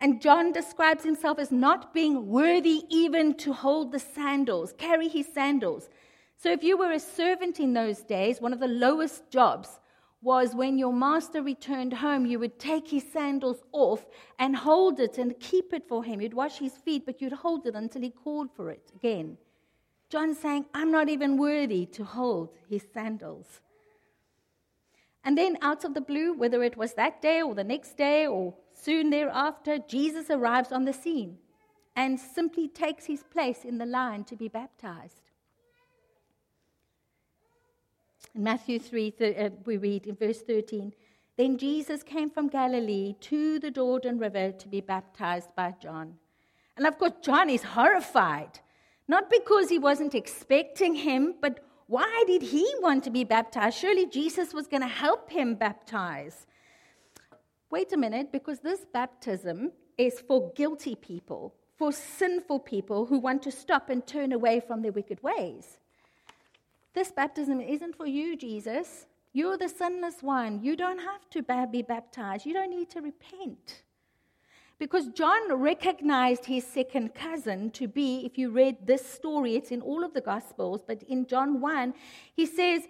And 0.00 0.20
John 0.20 0.52
describes 0.52 1.04
himself 1.04 1.38
as 1.38 1.52
not 1.52 1.94
being 1.94 2.28
worthy 2.28 2.82
even 2.90 3.34
to 3.38 3.52
hold 3.52 3.92
the 3.92 3.98
sandals, 3.98 4.74
carry 4.76 5.08
his 5.08 5.26
sandals. 5.32 5.88
So, 6.36 6.50
if 6.50 6.62
you 6.62 6.76
were 6.76 6.92
a 6.92 7.00
servant 7.00 7.60
in 7.60 7.72
those 7.72 8.02
days, 8.02 8.40
one 8.40 8.52
of 8.52 8.60
the 8.60 8.68
lowest 8.68 9.30
jobs 9.30 9.80
was 10.20 10.54
when 10.54 10.78
your 10.78 10.92
master 10.92 11.42
returned 11.42 11.92
home, 11.92 12.24
you 12.26 12.38
would 12.38 12.58
take 12.58 12.88
his 12.88 13.04
sandals 13.12 13.62
off 13.72 14.06
and 14.38 14.56
hold 14.56 14.98
it 14.98 15.18
and 15.18 15.38
keep 15.38 15.72
it 15.72 15.86
for 15.86 16.02
him. 16.02 16.20
You'd 16.20 16.34
wash 16.34 16.58
his 16.58 16.78
feet, 16.78 17.04
but 17.04 17.20
you'd 17.20 17.32
hold 17.32 17.66
it 17.66 17.74
until 17.74 18.02
he 18.02 18.10
called 18.10 18.48
for 18.56 18.70
it 18.70 18.90
again. 18.96 19.36
John's 20.08 20.38
saying, 20.38 20.64
I'm 20.72 20.90
not 20.90 21.08
even 21.08 21.36
worthy 21.36 21.86
to 21.86 22.04
hold 22.04 22.50
his 22.68 22.84
sandals. 22.92 23.60
And 25.24 25.36
then, 25.36 25.58
out 25.62 25.84
of 25.84 25.94
the 25.94 26.00
blue, 26.00 26.34
whether 26.34 26.62
it 26.62 26.76
was 26.76 26.94
that 26.94 27.22
day 27.22 27.42
or 27.42 27.54
the 27.54 27.64
next 27.64 27.96
day 27.96 28.26
or 28.26 28.54
Soon 28.84 29.08
thereafter, 29.08 29.78
Jesus 29.78 30.28
arrives 30.28 30.70
on 30.70 30.84
the 30.84 30.92
scene 30.92 31.38
and 31.96 32.20
simply 32.20 32.68
takes 32.68 33.06
his 33.06 33.22
place 33.22 33.64
in 33.64 33.78
the 33.78 33.86
line 33.86 34.24
to 34.24 34.36
be 34.36 34.48
baptized. 34.48 35.22
In 38.34 38.42
Matthew 38.42 38.78
3, 38.78 39.10
th- 39.12 39.38
uh, 39.38 39.54
we 39.64 39.78
read 39.78 40.06
in 40.06 40.16
verse 40.16 40.42
13 40.42 40.92
Then 41.38 41.56
Jesus 41.56 42.02
came 42.02 42.28
from 42.28 42.48
Galilee 42.48 43.14
to 43.20 43.58
the 43.58 43.70
Jordan 43.70 44.18
River 44.18 44.52
to 44.52 44.68
be 44.68 44.82
baptized 44.82 45.54
by 45.56 45.74
John. 45.80 46.18
And 46.76 46.86
of 46.86 46.98
course, 46.98 47.12
John 47.22 47.48
is 47.48 47.62
horrified, 47.62 48.60
not 49.08 49.30
because 49.30 49.70
he 49.70 49.78
wasn't 49.78 50.14
expecting 50.14 50.94
him, 50.94 51.36
but 51.40 51.60
why 51.86 52.24
did 52.26 52.42
he 52.42 52.70
want 52.80 53.02
to 53.04 53.10
be 53.10 53.24
baptized? 53.24 53.78
Surely 53.78 54.04
Jesus 54.04 54.52
was 54.52 54.66
going 54.66 54.82
to 54.82 54.88
help 54.88 55.30
him 55.30 55.54
baptize 55.54 56.46
wait 57.74 57.92
a 57.92 57.96
minute, 57.96 58.30
because 58.30 58.60
this 58.60 58.82
baptism 59.00 59.72
is 59.98 60.20
for 60.28 60.52
guilty 60.54 60.94
people, 60.94 61.42
for 61.76 61.90
sinful 61.90 62.60
people 62.60 63.00
who 63.06 63.18
want 63.18 63.42
to 63.42 63.50
stop 63.50 63.90
and 63.90 64.06
turn 64.06 64.30
away 64.32 64.60
from 64.60 64.80
their 64.80 64.92
wicked 64.92 65.20
ways. 65.24 65.78
This 66.98 67.10
baptism 67.10 67.60
isn't 67.60 67.96
for 67.96 68.06
you, 68.06 68.36
Jesus. 68.36 69.08
You're 69.32 69.58
the 69.58 69.68
sinless 69.68 70.22
one. 70.22 70.62
You 70.62 70.76
don't 70.76 71.00
have 71.00 71.28
to 71.30 71.42
be 71.76 71.82
baptized. 71.82 72.46
You 72.46 72.54
don't 72.54 72.70
need 72.70 72.90
to 72.90 73.00
repent. 73.00 73.82
Because 74.78 75.08
John 75.08 75.42
recognized 75.72 76.44
his 76.44 76.64
second 76.64 77.06
cousin 77.26 77.72
to 77.72 77.88
be, 77.88 78.24
if 78.24 78.38
you 78.38 78.50
read 78.50 78.86
this 78.86 79.04
story, 79.18 79.56
it's 79.56 79.72
in 79.72 79.80
all 79.80 80.04
of 80.04 80.14
the 80.14 80.20
Gospels, 80.20 80.80
but 80.86 81.02
in 81.14 81.26
John 81.26 81.60
1, 81.60 81.92
he 82.34 82.46
says, 82.46 82.82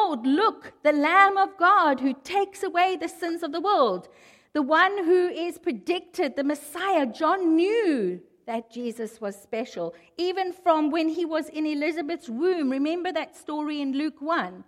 Behold, 0.00 0.26
look, 0.26 0.72
the 0.82 0.92
Lamb 0.92 1.36
of 1.36 1.58
God 1.58 2.00
who 2.00 2.14
takes 2.24 2.62
away 2.62 2.96
the 2.96 3.06
sins 3.06 3.42
of 3.42 3.52
the 3.52 3.60
world. 3.60 4.08
The 4.54 4.62
one 4.62 5.04
who 5.04 5.28
is 5.28 5.58
predicted, 5.58 6.36
the 6.36 6.42
Messiah. 6.42 7.04
John 7.04 7.54
knew 7.54 8.20
that 8.46 8.72
Jesus 8.72 9.20
was 9.20 9.36
special, 9.36 9.94
even 10.16 10.54
from 10.54 10.90
when 10.90 11.10
he 11.10 11.26
was 11.26 11.50
in 11.50 11.66
Elizabeth's 11.66 12.30
womb. 12.30 12.70
Remember 12.70 13.12
that 13.12 13.36
story 13.36 13.82
in 13.82 13.92
Luke 13.92 14.20
1, 14.22 14.64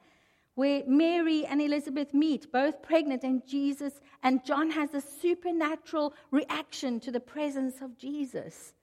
where 0.55 0.83
Mary 0.87 1.47
and 1.47 1.63
Elizabeth 1.63 2.13
meet, 2.13 2.53
both 2.53 2.83
pregnant, 2.83 3.25
and 3.25 3.43
Jesus, 3.47 4.01
and 4.23 4.45
John 4.45 4.71
has 4.71 4.93
a 4.93 5.01
supernatural 5.01 6.13
reaction 6.31 7.01
to 7.01 7.11
the 7.11 7.21
presence 7.21 7.81
of 7.81 7.97
Jesus. 7.97 8.75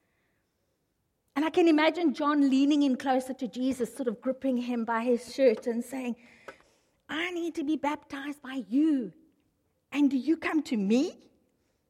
And 1.36 1.46
I 1.46 1.51
can 1.51 1.68
imagine 1.68 2.13
John 2.13 2.50
leaning 2.50 2.82
in 2.84 2.98
closer 2.98 3.34
to 3.36 3.48
Jesus, 3.48 3.96
sort 3.96 4.10
of 4.10 4.20
gripping 4.20 4.58
him 4.58 4.84
by 4.84 5.03
his 5.03 5.34
shirt 5.34 5.68
and 5.68 5.86
saying, 5.86 6.15
I 7.10 7.32
need 7.32 7.56
to 7.56 7.63
be 7.63 7.75
baptized 7.75 8.42
by 8.42 8.63
you. 8.70 9.12
And 9.92 10.10
do 10.10 10.18
you 10.18 10.38
come 10.38 10.62
to 10.63 10.78
me? 10.78 11.18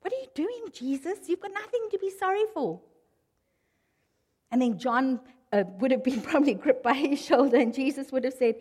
What 0.01 0.13
are 0.13 0.17
you 0.17 0.27
doing, 0.33 0.65
Jesus? 0.71 1.19
You've 1.27 1.41
got 1.41 1.51
nothing 1.53 1.87
to 1.91 1.99
be 1.99 2.09
sorry 2.09 2.45
for. 2.53 2.79
And 4.51 4.61
then 4.61 4.79
John 4.79 5.19
uh, 5.51 5.63
would 5.79 5.91
have 5.91 6.03
been 6.03 6.21
probably 6.29 6.53
gripped 6.53 6.83
by 6.83 6.93
his 6.93 7.23
shoulder, 7.23 7.57
and 7.57 7.73
Jesus 7.73 8.11
would 8.11 8.23
have 8.23 8.33
said, 8.33 8.55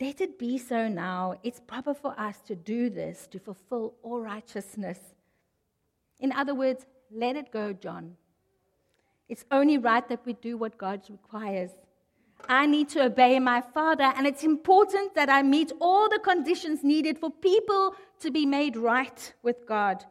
Let 0.00 0.20
it 0.20 0.38
be 0.38 0.58
so 0.58 0.88
now. 0.88 1.36
It's 1.42 1.60
proper 1.60 1.94
for 1.94 2.18
us 2.18 2.40
to 2.46 2.56
do 2.56 2.90
this 2.90 3.28
to 3.28 3.38
fulfill 3.38 3.94
all 4.02 4.20
righteousness. 4.20 4.98
In 6.18 6.32
other 6.32 6.54
words, 6.54 6.84
let 7.10 7.36
it 7.36 7.52
go, 7.52 7.72
John. 7.72 8.16
It's 9.28 9.44
only 9.50 9.78
right 9.78 10.06
that 10.08 10.26
we 10.26 10.32
do 10.32 10.56
what 10.56 10.76
God 10.76 11.02
requires. 11.08 11.70
I 12.48 12.66
need 12.66 12.88
to 12.90 13.04
obey 13.04 13.38
my 13.38 13.60
Father, 13.60 14.12
and 14.16 14.26
it's 14.26 14.44
important 14.44 15.14
that 15.14 15.30
I 15.30 15.42
meet 15.42 15.72
all 15.80 16.08
the 16.08 16.18
conditions 16.18 16.82
needed 16.82 17.18
for 17.18 17.30
people 17.30 17.94
to 18.20 18.30
be 18.30 18.46
made 18.46 18.76
right 18.76 19.32
with 19.42 19.66
God. 19.66 20.04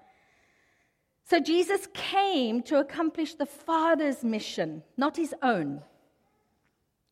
So 1.24 1.40
Jesus 1.40 1.88
came 1.94 2.64
to 2.64 2.80
accomplish 2.80 3.36
the 3.36 3.46
Father's 3.46 4.24
mission, 4.24 4.84
not 4.98 5.18
his 5.18 5.36
own. 5.42 5.82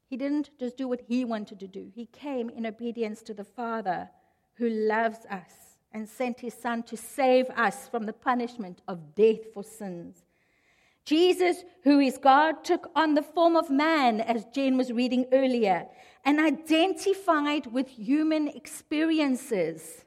He 0.10 0.18
didn't 0.18 0.50
just 0.60 0.78
do 0.78 0.88
what 0.88 1.02
he 1.08 1.26
wanted 1.26 1.60
to 1.60 1.68
do, 1.68 1.92
he 1.94 2.06
came 2.08 2.50
in 2.50 2.66
obedience 2.66 3.22
to 3.24 3.34
the 3.34 3.44
Father 3.44 4.10
who 4.56 4.70
loves 4.70 5.20
us 5.30 5.78
and 5.92 6.08
sent 6.08 6.40
his 6.40 6.54
Son 6.54 6.84
to 6.84 6.98
save 6.98 7.50
us 7.52 7.88
from 7.88 8.06
the 8.06 8.14
punishment 8.14 8.82
of 8.88 9.16
death 9.16 9.54
for 9.54 9.64
sins. 9.64 10.24
Jesus, 11.08 11.64
who 11.86 12.02
is 12.02 12.18
God, 12.18 12.66
took 12.66 12.92
on 12.94 13.14
the 13.14 13.22
form 13.22 13.56
of 13.56 13.70
man, 13.70 14.20
as 14.20 14.44
Jen 14.54 14.76
was 14.76 14.92
reading 14.92 15.26
earlier, 15.32 15.88
and 16.26 16.38
identified 16.38 17.68
with 17.68 17.88
human 17.88 18.50
experiences. 18.50 20.04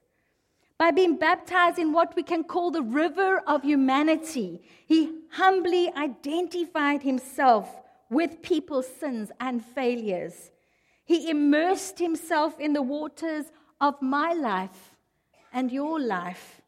By 0.77 0.91
being 0.91 1.17
baptized 1.17 1.79
in 1.79 1.95
what 1.95 2.15
we 2.17 2.23
can 2.23 2.45
call 2.45 2.71
the 2.71 2.83
river 2.83 3.39
of 3.47 3.63
humanity, 3.63 4.61
he 4.87 5.23
humbly 5.31 5.91
identified 5.97 7.03
himself 7.03 7.81
with 8.11 8.43
people's 8.43 8.87
sins 8.87 9.33
and 9.41 9.65
failures. 9.65 10.51
He 11.07 11.31
immersed 11.31 11.99
himself 11.99 12.61
in 12.61 12.75
the 12.75 12.83
waters 12.83 13.47
of 13.81 14.03
my 14.03 14.35
life 14.35 14.97
and 15.51 15.73
your 15.73 15.99
life. 15.99 16.61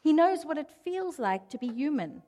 He 0.00 0.12
knows 0.12 0.44
what 0.44 0.58
it 0.58 0.70
feels 0.84 1.18
like 1.18 1.48
to 1.50 1.58
be 1.58 1.66
human. 1.66 2.22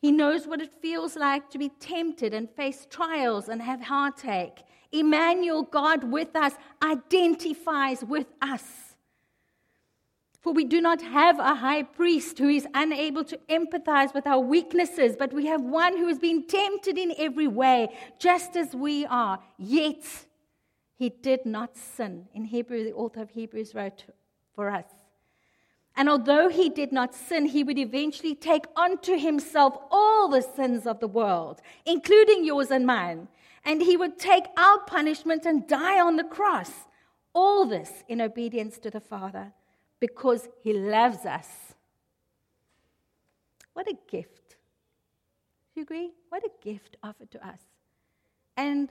He 0.00 0.12
knows 0.12 0.46
what 0.46 0.60
it 0.60 0.80
feels 0.80 1.16
like 1.16 1.50
to 1.50 1.58
be 1.58 1.70
tempted 1.80 2.32
and 2.32 2.48
face 2.48 2.86
trials 2.88 3.48
and 3.48 3.60
have 3.62 3.82
heartache. 3.82 4.62
Emmanuel, 4.92 5.62
God 5.62 6.04
with 6.04 6.34
us, 6.36 6.52
identifies 6.82 8.04
with 8.04 8.26
us. 8.40 8.62
For 10.40 10.52
we 10.52 10.64
do 10.64 10.80
not 10.80 11.02
have 11.02 11.40
a 11.40 11.56
high 11.56 11.82
priest 11.82 12.38
who 12.38 12.48
is 12.48 12.66
unable 12.72 13.24
to 13.24 13.36
empathize 13.50 14.14
with 14.14 14.26
our 14.26 14.38
weaknesses, 14.38 15.16
but 15.18 15.32
we 15.32 15.46
have 15.46 15.60
one 15.60 15.96
who 15.96 16.06
has 16.06 16.20
been 16.20 16.46
tempted 16.46 16.96
in 16.96 17.12
every 17.18 17.48
way, 17.48 17.88
just 18.20 18.56
as 18.56 18.74
we 18.74 19.04
are. 19.06 19.40
Yet 19.58 20.04
he 20.96 21.08
did 21.08 21.44
not 21.44 21.76
sin. 21.76 22.28
In 22.32 22.44
Hebrew, 22.44 22.84
the 22.84 22.92
author 22.92 23.20
of 23.20 23.30
Hebrews 23.30 23.74
wrote 23.74 24.04
for 24.54 24.70
us. 24.70 24.86
And 25.98 26.08
although 26.08 26.48
he 26.48 26.68
did 26.68 26.92
not 26.92 27.12
sin, 27.12 27.46
he 27.46 27.64
would 27.64 27.76
eventually 27.76 28.36
take 28.36 28.66
unto 28.76 29.18
himself 29.18 29.76
all 29.90 30.28
the 30.28 30.42
sins 30.42 30.86
of 30.86 31.00
the 31.00 31.08
world, 31.08 31.60
including 31.84 32.44
yours 32.44 32.70
and 32.70 32.86
mine. 32.86 33.26
And 33.64 33.82
he 33.82 33.96
would 33.96 34.16
take 34.16 34.44
our 34.56 34.78
punishment 34.84 35.44
and 35.44 35.66
die 35.66 36.00
on 36.00 36.14
the 36.14 36.22
cross. 36.22 36.70
All 37.34 37.66
this 37.66 38.04
in 38.06 38.20
obedience 38.20 38.78
to 38.78 38.90
the 38.90 39.00
Father 39.00 39.52
because 39.98 40.48
he 40.62 40.72
loves 40.72 41.26
us. 41.26 41.48
What 43.72 43.88
a 43.88 43.96
gift. 44.08 44.56
Do 45.74 45.80
you 45.80 45.82
agree? 45.82 46.12
What 46.28 46.44
a 46.44 46.64
gift 46.64 46.96
offered 47.02 47.32
to 47.32 47.44
us. 47.44 47.58
And 48.56 48.88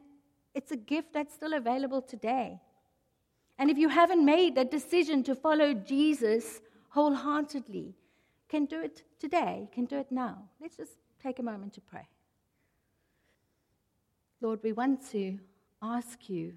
it's 0.54 0.74
a 0.74 0.78
gift 0.78 1.14
that's 1.14 1.34
still 1.34 1.54
available 1.54 2.02
today. 2.02 2.60
And 3.58 3.70
if 3.70 3.78
you 3.78 3.88
haven't 3.88 4.26
made 4.26 4.56
that 4.56 4.72
decision 4.72 5.24
to 5.24 5.36
follow 5.36 5.74
Jesus 5.74 6.60
wholeheartedly, 6.98 7.94
can 8.50 8.66
do 8.66 8.82
it 8.82 9.04
today, 9.20 9.70
can 9.72 9.86
do 9.86 10.00
it 10.00 10.12
now. 10.12 10.36
Let's 10.60 10.78
just 10.78 10.94
take 11.22 11.38
a 11.38 11.44
moment 11.44 11.74
to 11.74 11.82
pray. 11.82 12.08
Lord, 14.42 14.62
we 14.64 14.72
want 14.72 15.08
to 15.12 15.38
ask 15.80 16.28
you 16.28 16.54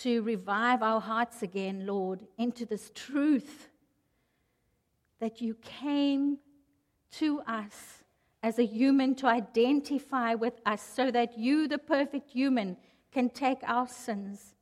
to 0.00 0.20
revive 0.20 0.82
our 0.82 1.00
hearts 1.00 1.42
again, 1.42 1.86
Lord, 1.86 2.20
into 2.36 2.66
this 2.66 2.92
truth 2.94 3.70
that 5.18 5.40
you 5.40 5.54
came 5.62 6.36
to 7.12 7.40
us 7.46 8.04
as 8.42 8.58
a 8.58 8.66
human 8.66 9.14
to 9.14 9.26
identify 9.28 10.34
with 10.34 10.60
us 10.66 10.82
so 10.82 11.10
that 11.10 11.38
you, 11.38 11.68
the 11.68 11.78
perfect 11.78 12.28
human, 12.28 12.76
can 13.12 13.30
take 13.30 13.60
our 13.64 13.88
sins, 13.88 14.56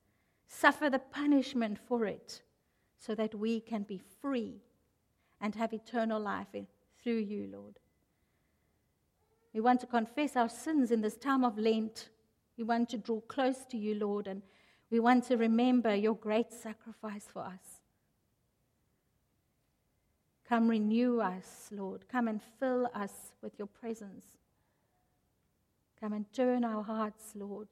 suffer 0.46 0.88
the 0.88 1.00
punishment 1.00 1.76
for 1.88 2.06
it, 2.06 2.42
so 2.98 3.14
that 3.14 3.34
we 3.34 3.60
can 3.60 3.82
be 3.82 4.00
free 4.20 4.62
and 5.40 5.54
have 5.54 5.72
eternal 5.72 6.20
life 6.20 6.48
through 7.02 7.18
you, 7.18 7.48
Lord. 7.52 7.78
We 9.54 9.60
want 9.60 9.80
to 9.80 9.86
confess 9.86 10.36
our 10.36 10.48
sins 10.48 10.90
in 10.90 11.00
this 11.00 11.16
time 11.16 11.44
of 11.44 11.58
Lent. 11.58 12.10
We 12.56 12.64
want 12.64 12.88
to 12.90 12.98
draw 12.98 13.20
close 13.20 13.64
to 13.70 13.76
you, 13.76 13.94
Lord, 13.94 14.26
and 14.26 14.42
we 14.90 15.00
want 15.00 15.24
to 15.24 15.36
remember 15.36 15.94
your 15.94 16.14
great 16.14 16.52
sacrifice 16.52 17.26
for 17.32 17.42
us. 17.42 17.80
Come 20.48 20.68
renew 20.68 21.20
us, 21.20 21.68
Lord. 21.70 22.08
Come 22.08 22.26
and 22.26 22.40
fill 22.58 22.88
us 22.94 23.32
with 23.42 23.58
your 23.58 23.66
presence. 23.66 24.24
Come 26.00 26.12
and 26.14 26.32
turn 26.32 26.64
our 26.64 26.82
hearts, 26.82 27.32
Lord. 27.34 27.68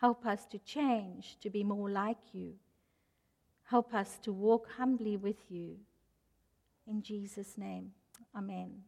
Help 0.00 0.26
us 0.26 0.44
to 0.46 0.58
change, 0.58 1.36
to 1.40 1.50
be 1.50 1.62
more 1.62 1.90
like 1.90 2.18
you. 2.32 2.54
Help 3.70 3.92
us 3.92 4.18
to 4.22 4.32
walk 4.32 4.66
humbly 4.78 5.16
with 5.16 5.36
you. 5.50 5.76
In 6.86 7.02
Jesus' 7.02 7.58
name, 7.58 7.92
Amen. 8.34 8.82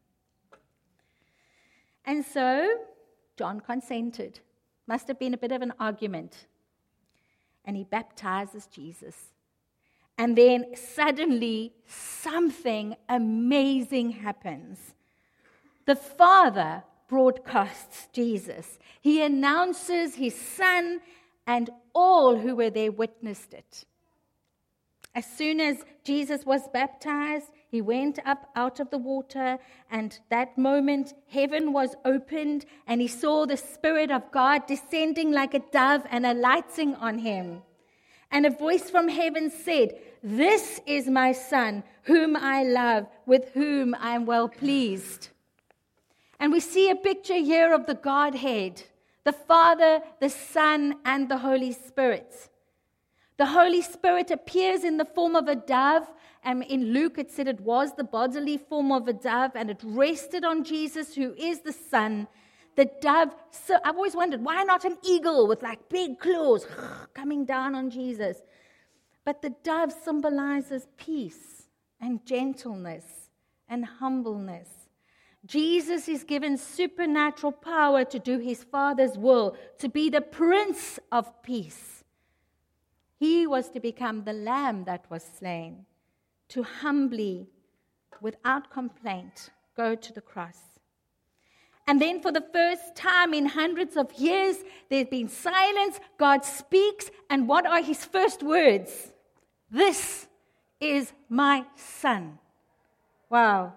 And 2.05 2.25
so, 2.25 2.67
John 3.37 3.61
consented. 3.61 4.41
Must 4.87 5.07
have 5.09 5.19
been 5.19 5.35
a 5.35 5.39
bit 5.39 5.53
of 5.53 5.63
an 5.63 5.73
argument. 5.79 6.47
And 7.65 7.77
he 7.77 7.85
baptizes 7.85 8.67
Jesus. 8.67 9.17
And 10.17 10.37
then 10.37 10.75
suddenly, 10.75 11.73
something 11.87 12.97
amazing 13.09 14.11
happens. 14.11 14.95
The 15.87 15.97
Father 15.97 16.85
broadcasts 17.07 18.09
Jesus. 18.13 18.79
He 19.01 19.23
announces 19.23 20.15
his 20.15 20.35
Son, 20.35 21.01
and 21.47 21.69
all 21.95 22.39
who 22.39 22.57
were 22.57 22.71
there 22.71 22.93
witnessed 22.93 23.53
it. 23.53 23.85
As 25.15 25.27
soon 25.27 25.61
as 25.61 25.85
Jesus 26.05 26.47
was 26.47 26.69
baptized, 26.73 27.49
he 27.69 27.81
went 27.81 28.19
up 28.25 28.49
out 28.55 28.79
of 28.79 28.91
the 28.91 28.99
water, 28.99 29.59
and 29.91 30.19
that 30.29 30.57
moment 30.57 31.15
heaven 31.29 31.73
was 31.73 31.97
opened, 32.05 32.65
and 32.87 33.01
he 33.01 33.09
saw 33.09 33.45
the 33.45 33.57
Spirit 33.57 34.11
of 34.11 34.31
God 34.31 34.67
descending 34.67 35.33
like 35.33 35.55
a 35.55 35.59
dove 35.59 36.05
and 36.11 36.25
alighting 36.25 36.95
on 36.95 37.19
him. 37.19 37.63
And 38.31 38.47
a 38.47 38.51
voice 38.51 38.89
from 38.89 39.09
heaven 39.09 39.51
said, 39.51 39.99
This 40.23 40.81
is 40.87 41.09
my 41.09 41.33
Son, 41.33 41.83
whom 42.05 42.37
I 42.37 42.63
love, 42.63 43.09
with 43.27 43.51
whom 43.55 43.97
I 43.99 44.15
am 44.15 44.27
well 44.27 44.49
pleased. 44.49 45.31
And 46.39 46.53
we 46.53 46.61
see 46.61 46.89
a 46.89 46.97
picture 46.97 47.35
here 47.35 47.75
of 47.75 47.87
the 47.87 47.95
Godhead 47.95 48.85
the 49.23 49.33
Father, 49.33 50.01
the 50.19 50.31
Son, 50.31 50.97
and 51.05 51.29
the 51.29 51.39
Holy 51.39 51.73
Spirit. 51.73 52.49
The 53.41 53.47
Holy 53.47 53.81
Spirit 53.81 54.31
appears 54.31 54.85
in 54.85 54.99
the 54.99 55.07
form 55.07 55.35
of 55.35 55.49
a 55.49 55.57
dove. 55.57 56.07
And 56.45 56.63
in 56.63 56.93
Luke, 56.93 57.17
it 57.17 57.31
said 57.31 57.49
it 57.49 57.63
was 57.63 57.95
the 57.95 58.05
bodily 58.05 58.59
form 58.59 58.93
of 58.93 59.09
a 59.09 59.15
dove, 59.15 59.53
and 59.55 59.71
it 59.71 59.81
rested 59.83 60.45
on 60.45 60.63
Jesus, 60.63 61.15
who 61.15 61.33
is 61.39 61.61
the 61.61 61.73
Son. 61.73 62.29
The 62.77 62.91
dove, 63.01 63.35
so 63.51 63.79
I've 63.83 63.97
always 63.97 64.15
wondered, 64.15 64.45
why 64.45 64.63
not 64.65 64.85
an 64.85 64.99
eagle 65.03 65.49
with 65.49 65.63
like 65.63 65.89
big 65.89 66.19
claws 66.19 66.67
coming 67.15 67.47
down 67.47 67.75
on 67.75 67.89
Jesus? 67.89 68.37
But 69.25 69.41
the 69.41 69.55
dove 69.63 69.91
symbolizes 69.91 70.87
peace 70.99 71.63
and 71.99 72.27
gentleness 72.27 73.07
and 73.71 73.87
humbleness. 73.87 74.69
Jesus 75.47 76.09
is 76.09 76.25
given 76.25 76.59
supernatural 76.59 77.53
power 77.53 78.05
to 78.05 78.19
do 78.19 78.37
his 78.39 78.65
Father's 78.65 79.17
will, 79.17 79.57
to 79.79 79.89
be 79.89 80.11
the 80.11 80.21
Prince 80.21 80.99
of 81.11 81.43
Peace. 81.43 82.00
He 83.21 83.47
was 83.47 83.69
to 83.73 83.81
become 83.81 84.25
the 84.25 84.33
lamb 84.33 84.85
that 84.85 85.05
was 85.11 85.23
slain, 85.23 85.85
to 86.49 86.63
humbly, 86.63 87.51
without 88.23 88.71
complaint, 88.71 89.51
go 89.77 89.95
to 89.95 90.13
the 90.15 90.23
cross. 90.23 90.59
And 91.87 92.01
then, 92.01 92.23
for 92.23 92.33
the 92.33 92.47
first 92.53 92.97
time 92.97 93.35
in 93.35 93.45
hundreds 93.45 93.99
of 93.99 94.11
years, 94.15 94.57
there's 94.89 95.09
been 95.09 95.29
silence. 95.29 96.01
God 96.17 96.47
speaks, 96.47 97.11
and 97.29 97.47
what 97.47 97.67
are 97.67 97.83
his 97.83 98.07
first 98.07 98.43
words? 98.43 99.13
This 99.71 100.27
is 100.81 101.13
my 101.29 101.67
son. 101.77 102.39
Wow. 103.29 103.75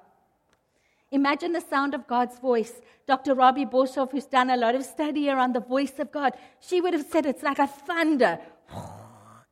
Imagine 1.11 1.51
the 1.51 1.61
sound 1.61 1.93
of 1.93 2.07
God's 2.07 2.39
voice. 2.39 2.81
Dr. 3.07 3.35
Robbie 3.35 3.65
Boshoff, 3.65 4.11
who's 4.11 4.25
done 4.25 4.49
a 4.49 4.57
lot 4.57 4.73
of 4.73 4.85
study 4.85 5.29
around 5.29 5.53
the 5.53 5.59
voice 5.59 5.99
of 5.99 6.13
God, 6.13 6.33
she 6.61 6.79
would 6.79 6.93
have 6.93 7.05
said 7.05 7.25
it's 7.25 7.43
like 7.43 7.59
a 7.59 7.67
thunder. 7.67 8.39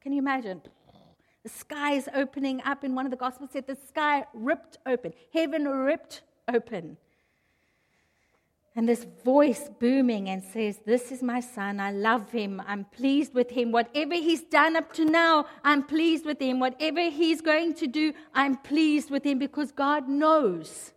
Can 0.02 0.14
you 0.14 0.20
imagine? 0.20 0.62
The 1.44 1.50
sky 1.50 1.94
is 1.94 2.10
opening 2.14 2.62
up. 2.66 2.84
In 2.84 2.96
one 2.96 3.06
of 3.06 3.12
the 3.12 3.18
Gospels, 3.18 3.52
said 3.54 3.68
the 3.68 3.78
sky 3.88 4.26
ripped 4.34 4.78
open, 4.86 5.14
heaven 5.34 5.68
ripped 5.68 6.22
open. 6.52 6.98
And 8.76 8.88
this 8.88 9.06
voice 9.26 9.70
booming 9.80 10.30
and 10.30 10.42
says, 10.42 10.80
This 10.86 11.12
is 11.12 11.22
my 11.22 11.42
son. 11.42 11.80
I 11.80 11.92
love 11.92 12.32
him. 12.32 12.62
I'm 12.66 12.86
pleased 12.86 13.34
with 13.34 13.50
him. 13.52 13.72
Whatever 13.72 14.14
he's 14.14 14.42
done 14.42 14.78
up 14.78 14.94
to 14.94 15.04
now, 15.04 15.46
I'm 15.64 15.84
pleased 15.84 16.26
with 16.26 16.42
him. 16.42 16.60
Whatever 16.60 17.10
he's 17.10 17.42
going 17.42 17.74
to 17.76 17.88
do, 17.88 18.14
I'm 18.34 18.56
pleased 18.56 19.12
with 19.12 19.26
him 19.26 19.40
because 19.40 19.74
God 19.74 20.08
knows. 20.08 20.94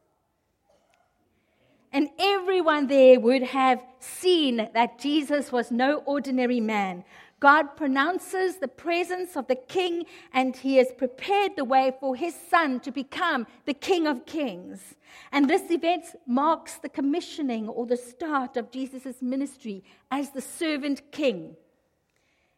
And 1.92 2.10
everyone 2.18 2.86
there 2.86 3.18
would 3.18 3.42
have 3.42 3.84
seen 3.98 4.68
that 4.72 4.98
Jesus 4.98 5.50
was 5.50 5.70
no 5.70 5.98
ordinary 6.06 6.60
man, 6.60 7.04
God 7.44 7.76
pronounces 7.76 8.56
the 8.56 8.68
presence 8.68 9.36
of 9.36 9.48
the 9.48 9.54
king, 9.54 10.06
and 10.32 10.56
he 10.56 10.76
has 10.76 10.90
prepared 10.96 11.56
the 11.56 11.64
way 11.66 11.92
for 12.00 12.16
his 12.16 12.34
son 12.34 12.80
to 12.80 12.90
become 12.90 13.46
the 13.66 13.74
king 13.74 14.06
of 14.06 14.24
kings. 14.24 14.94
And 15.30 15.50
this 15.50 15.70
event 15.70 16.06
marks 16.26 16.78
the 16.78 16.88
commissioning 16.88 17.68
or 17.68 17.84
the 17.84 17.98
start 17.98 18.56
of 18.56 18.70
Jesus' 18.70 19.20
ministry 19.20 19.84
as 20.10 20.30
the 20.30 20.40
servant 20.40 21.02
king. 21.12 21.54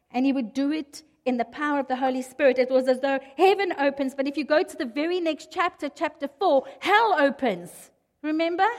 And 0.09 0.25
he 0.25 0.31
would 0.31 0.53
do 0.53 0.71
it 0.71 1.03
in 1.25 1.35
the 1.35 1.43
power 1.43 1.81
of 1.81 1.89
the 1.89 1.97
Holy 1.97 2.21
Spirit. 2.21 2.57
It 2.57 2.71
was 2.71 2.87
as 2.87 3.01
though 3.01 3.19
heaven 3.35 3.73
opens, 3.77 4.15
but 4.15 4.25
if 4.25 4.37
you 4.37 4.45
go 4.45 4.63
to 4.63 4.77
the 4.77 4.85
very 4.85 5.19
next 5.19 5.49
chapter, 5.51 5.89
chapter 5.89 6.29
4, 6.39 6.63
hell 6.79 7.13
opens. 7.19 7.91
Remember? 8.21 8.69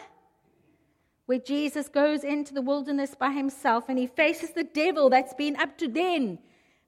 Where 1.28 1.38
Jesus 1.38 1.90
goes 1.90 2.24
into 2.24 2.54
the 2.54 2.62
wilderness 2.62 3.14
by 3.14 3.32
himself 3.32 3.90
and 3.90 3.98
he 3.98 4.06
faces 4.06 4.52
the 4.52 4.64
devil 4.64 5.10
that's 5.10 5.34
been 5.34 5.56
up 5.56 5.76
to 5.76 5.86
then 5.86 6.38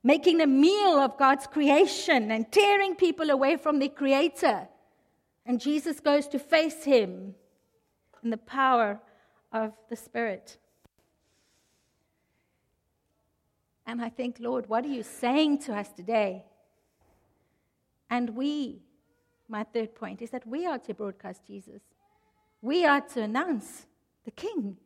making 0.02 0.40
a 0.40 0.46
meal 0.46 0.98
of 0.98 1.18
God's 1.18 1.46
creation 1.46 2.30
and 2.30 2.50
tearing 2.50 2.94
people 2.94 3.28
away 3.28 3.58
from 3.58 3.78
their 3.78 3.90
creator. 3.90 4.66
And 5.44 5.60
Jesus 5.60 6.00
goes 6.00 6.26
to 6.28 6.38
face 6.38 6.84
him 6.84 7.34
in 8.24 8.30
the 8.30 8.38
power 8.38 8.98
of 9.52 9.74
the 9.90 9.96
Spirit. 9.96 10.56
And 13.86 14.00
I 14.00 14.08
think, 14.08 14.38
Lord, 14.40 14.70
what 14.70 14.86
are 14.86 14.88
you 14.88 15.02
saying 15.02 15.58
to 15.64 15.76
us 15.76 15.92
today? 15.92 16.46
And 18.08 18.30
we, 18.30 18.80
my 19.50 19.64
third 19.64 19.94
point 19.94 20.22
is 20.22 20.30
that 20.30 20.46
we 20.46 20.64
are 20.64 20.78
to 20.78 20.94
broadcast 20.94 21.46
Jesus. 21.46 21.82
We 22.62 22.86
are 22.86 23.02
to 23.02 23.20
announce 23.20 23.84
the 24.24 24.30
king. 24.30 24.76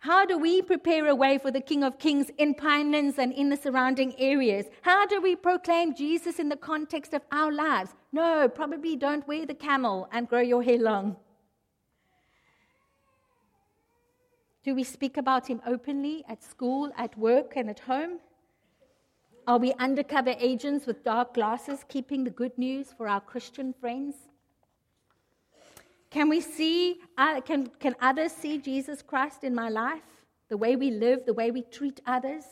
How 0.00 0.24
do 0.24 0.38
we 0.38 0.62
prepare 0.62 1.08
a 1.08 1.14
way 1.14 1.38
for 1.38 1.50
the 1.50 1.60
King 1.60 1.82
of 1.82 1.98
Kings 1.98 2.30
in 2.38 2.54
Pinelands 2.54 3.18
and 3.18 3.32
in 3.32 3.48
the 3.48 3.56
surrounding 3.56 4.14
areas? 4.18 4.66
How 4.82 5.06
do 5.06 5.20
we 5.20 5.34
proclaim 5.34 5.92
Jesus 5.94 6.38
in 6.38 6.48
the 6.48 6.56
context 6.56 7.12
of 7.14 7.22
our 7.32 7.52
lives? 7.52 7.90
No, 8.12 8.48
probably 8.48 8.94
don't 8.94 9.26
wear 9.26 9.44
the 9.44 9.54
camel 9.54 10.08
and 10.12 10.28
grow 10.28 10.40
your 10.40 10.62
hair 10.62 10.78
long. 10.78 11.16
Do 14.62 14.74
we 14.74 14.84
speak 14.84 15.16
about 15.16 15.48
him 15.48 15.60
openly 15.66 16.24
at 16.28 16.44
school, 16.44 16.92
at 16.96 17.18
work, 17.18 17.54
and 17.56 17.68
at 17.68 17.80
home? 17.80 18.20
Are 19.48 19.58
we 19.58 19.72
undercover 19.74 20.34
agents 20.38 20.86
with 20.86 21.02
dark 21.02 21.34
glasses 21.34 21.84
keeping 21.88 22.22
the 22.22 22.30
good 22.30 22.56
news 22.56 22.92
for 22.96 23.08
our 23.08 23.20
Christian 23.20 23.72
friends? 23.80 24.27
Can 26.10 26.28
we 26.28 26.40
see, 26.40 27.00
uh, 27.16 27.40
can, 27.42 27.66
can 27.78 27.94
others 28.00 28.32
see 28.32 28.58
Jesus 28.58 29.02
Christ 29.02 29.44
in 29.44 29.54
my 29.54 29.68
life? 29.68 30.02
The 30.48 30.56
way 30.56 30.76
we 30.76 30.90
live, 30.90 31.26
the 31.26 31.34
way 31.34 31.50
we 31.50 31.62
treat 31.62 32.00
others, 32.06 32.44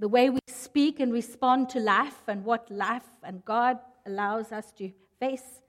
the 0.00 0.08
way 0.08 0.30
we 0.30 0.40
speak 0.46 0.98
and 0.98 1.12
respond 1.12 1.68
to 1.70 1.80
life 1.80 2.22
and 2.26 2.44
what 2.44 2.70
life 2.70 3.08
and 3.22 3.44
God 3.44 3.78
allows 4.06 4.50
us 4.50 4.72
to 4.78 4.90
face. 5.20 5.62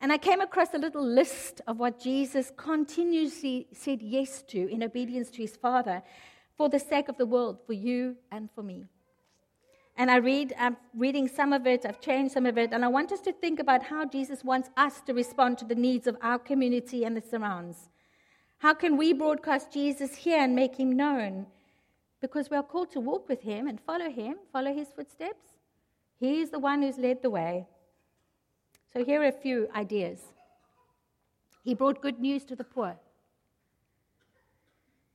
And 0.00 0.12
I 0.12 0.18
came 0.18 0.40
across 0.40 0.74
a 0.74 0.78
little 0.78 1.04
list 1.06 1.60
of 1.66 1.78
what 1.78 2.00
Jesus 2.00 2.52
continuously 2.56 3.68
said 3.72 4.02
yes 4.02 4.42
to 4.48 4.68
in 4.68 4.82
obedience 4.82 5.30
to 5.30 5.42
his 5.42 5.56
Father 5.56 6.02
for 6.56 6.68
the 6.68 6.78
sake 6.78 7.08
of 7.08 7.16
the 7.16 7.26
world, 7.26 7.58
for 7.66 7.72
you 7.72 8.16
and 8.30 8.48
for 8.54 8.62
me. 8.62 8.84
And 10.02 10.10
I 10.10 10.16
read, 10.16 10.52
I'm 10.58 10.76
reading 10.96 11.28
some 11.28 11.52
of 11.52 11.64
it, 11.64 11.86
I've 11.86 12.00
changed 12.00 12.34
some 12.34 12.44
of 12.44 12.58
it, 12.58 12.72
and 12.72 12.84
I 12.84 12.88
want 12.88 13.12
us 13.12 13.20
to 13.20 13.32
think 13.32 13.60
about 13.60 13.84
how 13.84 14.04
Jesus 14.04 14.42
wants 14.42 14.68
us 14.76 15.00
to 15.02 15.14
respond 15.14 15.58
to 15.58 15.64
the 15.64 15.76
needs 15.76 16.08
of 16.08 16.16
our 16.20 16.40
community 16.40 17.04
and 17.04 17.16
the 17.16 17.20
surrounds. 17.20 17.88
How 18.58 18.74
can 18.74 18.96
we 18.96 19.12
broadcast 19.12 19.72
Jesus 19.72 20.16
here 20.16 20.40
and 20.40 20.56
make 20.56 20.74
him 20.74 20.96
known? 20.96 21.46
Because 22.20 22.50
we 22.50 22.56
are 22.56 22.64
called 22.64 22.90
to 22.90 22.98
walk 22.98 23.28
with 23.28 23.42
him 23.42 23.68
and 23.68 23.80
follow 23.80 24.10
him, 24.10 24.38
follow 24.52 24.74
his 24.74 24.88
footsteps. 24.88 25.46
He 26.18 26.40
is 26.40 26.50
the 26.50 26.58
one 26.58 26.82
who's 26.82 26.98
led 26.98 27.22
the 27.22 27.30
way. 27.30 27.68
So 28.92 29.04
here 29.04 29.22
are 29.22 29.26
a 29.26 29.30
few 29.30 29.68
ideas. 29.72 30.18
He 31.62 31.74
brought 31.74 32.02
good 32.02 32.18
news 32.18 32.42
to 32.46 32.56
the 32.56 32.64
poor. 32.64 32.96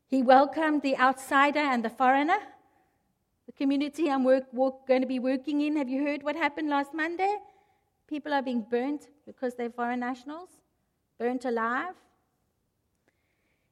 He 0.08 0.24
welcomed 0.24 0.82
the 0.82 0.98
outsider 0.98 1.60
and 1.60 1.84
the 1.84 1.90
foreigner 1.90 2.40
the 3.48 3.54
community 3.54 4.10
I'm 4.12 4.24
work, 4.24 4.44
work, 4.54 4.86
going 4.88 5.02
to 5.02 5.08
be 5.08 5.20
working 5.20 5.62
in, 5.62 5.78
have 5.78 5.90
you 5.90 6.06
heard 6.06 6.22
what 6.22 6.36
happened 6.36 6.70
last 6.70 6.94
Monday? 6.94 7.38
People 8.08 8.34
are 8.34 8.42
being 8.42 8.62
burnt 8.70 9.08
because 9.26 9.56
they're 9.56 9.70
foreign 9.70 10.02
nationals, 10.02 10.50
burnt 11.18 11.46
alive. 11.46 11.96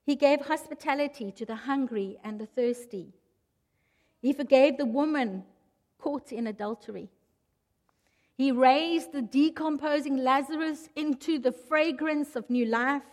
He 0.05 0.15
gave 0.15 0.41
hospitality 0.41 1.31
to 1.33 1.45
the 1.45 1.55
hungry 1.55 2.17
and 2.23 2.39
the 2.39 2.45
thirsty. 2.45 3.13
He 4.21 4.31
forgave 4.33 4.77
the 4.77 4.85
woman 4.85 5.43
caught 5.99 6.31
in 6.31 6.47
adultery. 6.47 7.09
He 8.38 8.51
raised 8.51 9.11
the 9.11 9.21
decomposing 9.21 10.17
Lazarus 10.17 10.89
into 10.95 11.38
the 11.39 11.51
fragrance 11.51 12.35
of 12.35 12.49
new 12.49 12.65
life. 12.65 13.03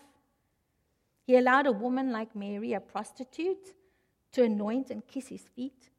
He 1.26 1.36
allowed 1.36 1.66
a 1.66 1.72
woman 1.72 2.12
like 2.12 2.36
Mary, 2.36 2.72
a 2.72 2.80
prostitute, 2.80 3.74
to 4.32 4.44
anoint 4.44 4.90
and 4.90 5.06
kiss 5.06 5.28
his 5.28 5.42
feet. 5.54 5.90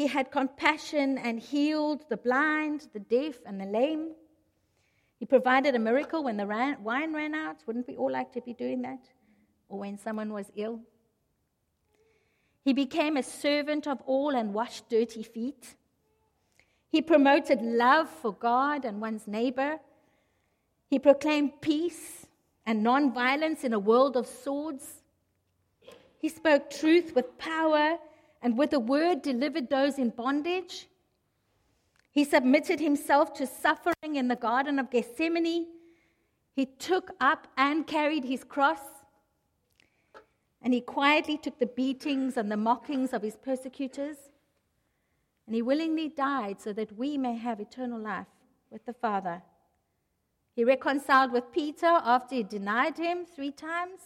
He 0.00 0.06
had 0.06 0.30
compassion 0.30 1.18
and 1.18 1.38
healed 1.38 2.08
the 2.08 2.16
blind, 2.16 2.88
the 2.94 3.00
deaf, 3.00 3.34
and 3.44 3.60
the 3.60 3.66
lame. 3.66 4.12
He 5.18 5.26
provided 5.26 5.74
a 5.74 5.78
miracle 5.78 6.24
when 6.24 6.38
the 6.38 6.46
ran, 6.46 6.82
wine 6.82 7.12
ran 7.12 7.34
out. 7.34 7.58
Wouldn't 7.66 7.86
we 7.86 7.98
all 7.98 8.10
like 8.10 8.32
to 8.32 8.40
be 8.40 8.54
doing 8.54 8.80
that? 8.80 9.04
Or 9.68 9.80
when 9.80 9.98
someone 9.98 10.32
was 10.32 10.50
ill? 10.56 10.80
He 12.64 12.72
became 12.72 13.18
a 13.18 13.22
servant 13.22 13.86
of 13.86 14.00
all 14.06 14.34
and 14.34 14.54
washed 14.54 14.88
dirty 14.88 15.22
feet. 15.22 15.74
He 16.88 17.02
promoted 17.02 17.60
love 17.60 18.08
for 18.08 18.32
God 18.32 18.86
and 18.86 19.02
one's 19.02 19.28
neighbor. 19.28 19.80
He 20.88 20.98
proclaimed 20.98 21.60
peace 21.60 22.24
and 22.64 22.82
nonviolence 22.82 23.64
in 23.64 23.74
a 23.74 23.78
world 23.78 24.16
of 24.16 24.26
swords. 24.26 25.02
He 26.16 26.30
spoke 26.30 26.70
truth 26.70 27.14
with 27.14 27.36
power 27.36 27.98
and 28.42 28.56
with 28.56 28.70
the 28.70 28.80
word 28.80 29.22
delivered 29.22 29.68
those 29.68 29.98
in 29.98 30.10
bondage. 30.10 30.88
He 32.10 32.24
submitted 32.24 32.80
himself 32.80 33.32
to 33.34 33.46
suffering 33.46 34.16
in 34.16 34.28
the 34.28 34.36
Garden 34.36 34.78
of 34.78 34.90
Gethsemane. 34.90 35.66
He 36.52 36.66
took 36.66 37.12
up 37.20 37.46
and 37.56 37.86
carried 37.86 38.24
his 38.24 38.42
cross. 38.42 38.80
And 40.62 40.74
he 40.74 40.80
quietly 40.80 41.38
took 41.38 41.58
the 41.58 41.66
beatings 41.66 42.36
and 42.36 42.50
the 42.50 42.56
mockings 42.56 43.12
of 43.12 43.22
his 43.22 43.36
persecutors. 43.36 44.16
And 45.46 45.54
he 45.54 45.62
willingly 45.62 46.08
died 46.08 46.60
so 46.60 46.72
that 46.72 46.96
we 46.96 47.16
may 47.16 47.36
have 47.36 47.60
eternal 47.60 48.00
life 48.00 48.26
with 48.70 48.84
the 48.86 48.92
Father. 48.92 49.42
He 50.54 50.64
reconciled 50.64 51.32
with 51.32 51.52
Peter 51.52 51.86
after 51.86 52.34
he 52.34 52.42
denied 52.42 52.98
him 52.98 53.24
three 53.24 53.52
times. 53.52 54.00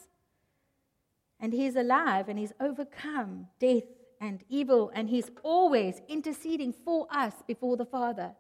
And 1.41 1.53
he 1.53 1.67
is 1.67 1.77
alive 1.77 2.29
and 2.29 2.39
he's 2.39 2.53
overcome 2.61 3.49
death 3.59 3.85
and 4.21 4.45
evil, 4.49 4.91
and 4.95 5.09
He's 5.09 5.31
always 5.43 6.01
interceding 6.09 6.73
for 6.73 7.07
us 7.11 7.35
before 7.47 7.77
the 7.77 7.85
Father. 7.85 8.33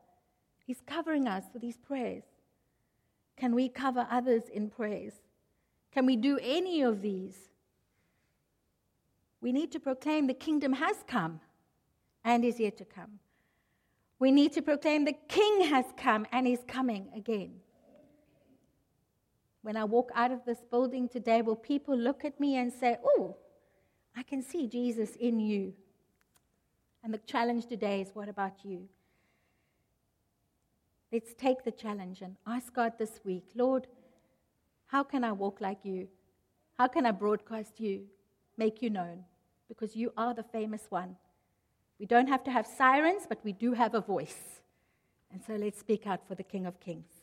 He's 0.64 0.80
covering 0.86 1.26
us 1.28 1.44
with 1.52 1.62
His 1.62 1.76
prayers. 1.76 2.24
Can 3.36 3.54
we 3.54 3.68
cover 3.68 4.06
others 4.10 4.44
in 4.52 4.70
prayers? 4.70 5.14
Can 5.92 6.06
we 6.06 6.16
do 6.16 6.38
any 6.42 6.82
of 6.82 7.02
these? 7.02 7.36
We 9.40 9.52
need 9.52 9.72
to 9.72 9.80
proclaim 9.80 10.26
the 10.26 10.34
kingdom 10.34 10.72
has 10.72 10.96
come 11.06 11.40
and 12.24 12.44
is 12.44 12.58
yet 12.58 12.76
to 12.78 12.84
come. 12.84 13.18
We 14.18 14.30
need 14.30 14.52
to 14.54 14.62
proclaim 14.62 15.04
the 15.04 15.16
king 15.28 15.62
has 15.62 15.84
come 15.96 16.26
and 16.32 16.46
is 16.46 16.60
coming 16.66 17.08
again. 17.14 17.56
When 19.62 19.76
I 19.76 19.84
walk 19.84 20.10
out 20.14 20.30
of 20.30 20.44
this 20.44 20.62
building 20.70 21.08
today, 21.08 21.42
will 21.42 21.56
people 21.56 21.96
look 21.96 22.24
at 22.24 22.38
me 22.38 22.56
and 22.56 22.72
say, 22.72 22.96
Oh, 23.04 23.36
I 24.16 24.22
can 24.22 24.42
see 24.42 24.66
Jesus 24.66 25.16
in 25.16 25.40
you. 25.40 25.72
And 27.02 27.12
the 27.12 27.18
challenge 27.18 27.66
today 27.66 28.00
is 28.00 28.10
what 28.14 28.28
about 28.28 28.64
you? 28.64 28.88
Let's 31.12 31.34
take 31.34 31.64
the 31.64 31.70
challenge 31.70 32.22
and 32.22 32.36
ask 32.46 32.72
God 32.72 32.94
this 32.98 33.20
week 33.24 33.44
Lord, 33.54 33.86
how 34.86 35.02
can 35.02 35.24
I 35.24 35.32
walk 35.32 35.60
like 35.60 35.84
you? 35.84 36.08
How 36.78 36.88
can 36.88 37.06
I 37.06 37.12
broadcast 37.12 37.78
you, 37.78 38.02
make 38.56 38.82
you 38.82 38.90
known? 38.90 39.24
Because 39.68 39.94
you 39.94 40.12
are 40.16 40.34
the 40.34 40.42
famous 40.42 40.86
one. 40.88 41.16
We 41.98 42.06
don't 42.06 42.26
have 42.28 42.42
to 42.44 42.50
have 42.50 42.66
sirens, 42.66 43.24
but 43.28 43.38
we 43.44 43.52
do 43.52 43.72
have 43.72 43.94
a 43.94 44.00
voice. 44.00 44.60
And 45.32 45.42
so 45.44 45.54
let's 45.54 45.78
speak 45.78 46.06
out 46.06 46.26
for 46.26 46.34
the 46.34 46.42
King 46.42 46.66
of 46.66 46.80
Kings. 46.80 47.13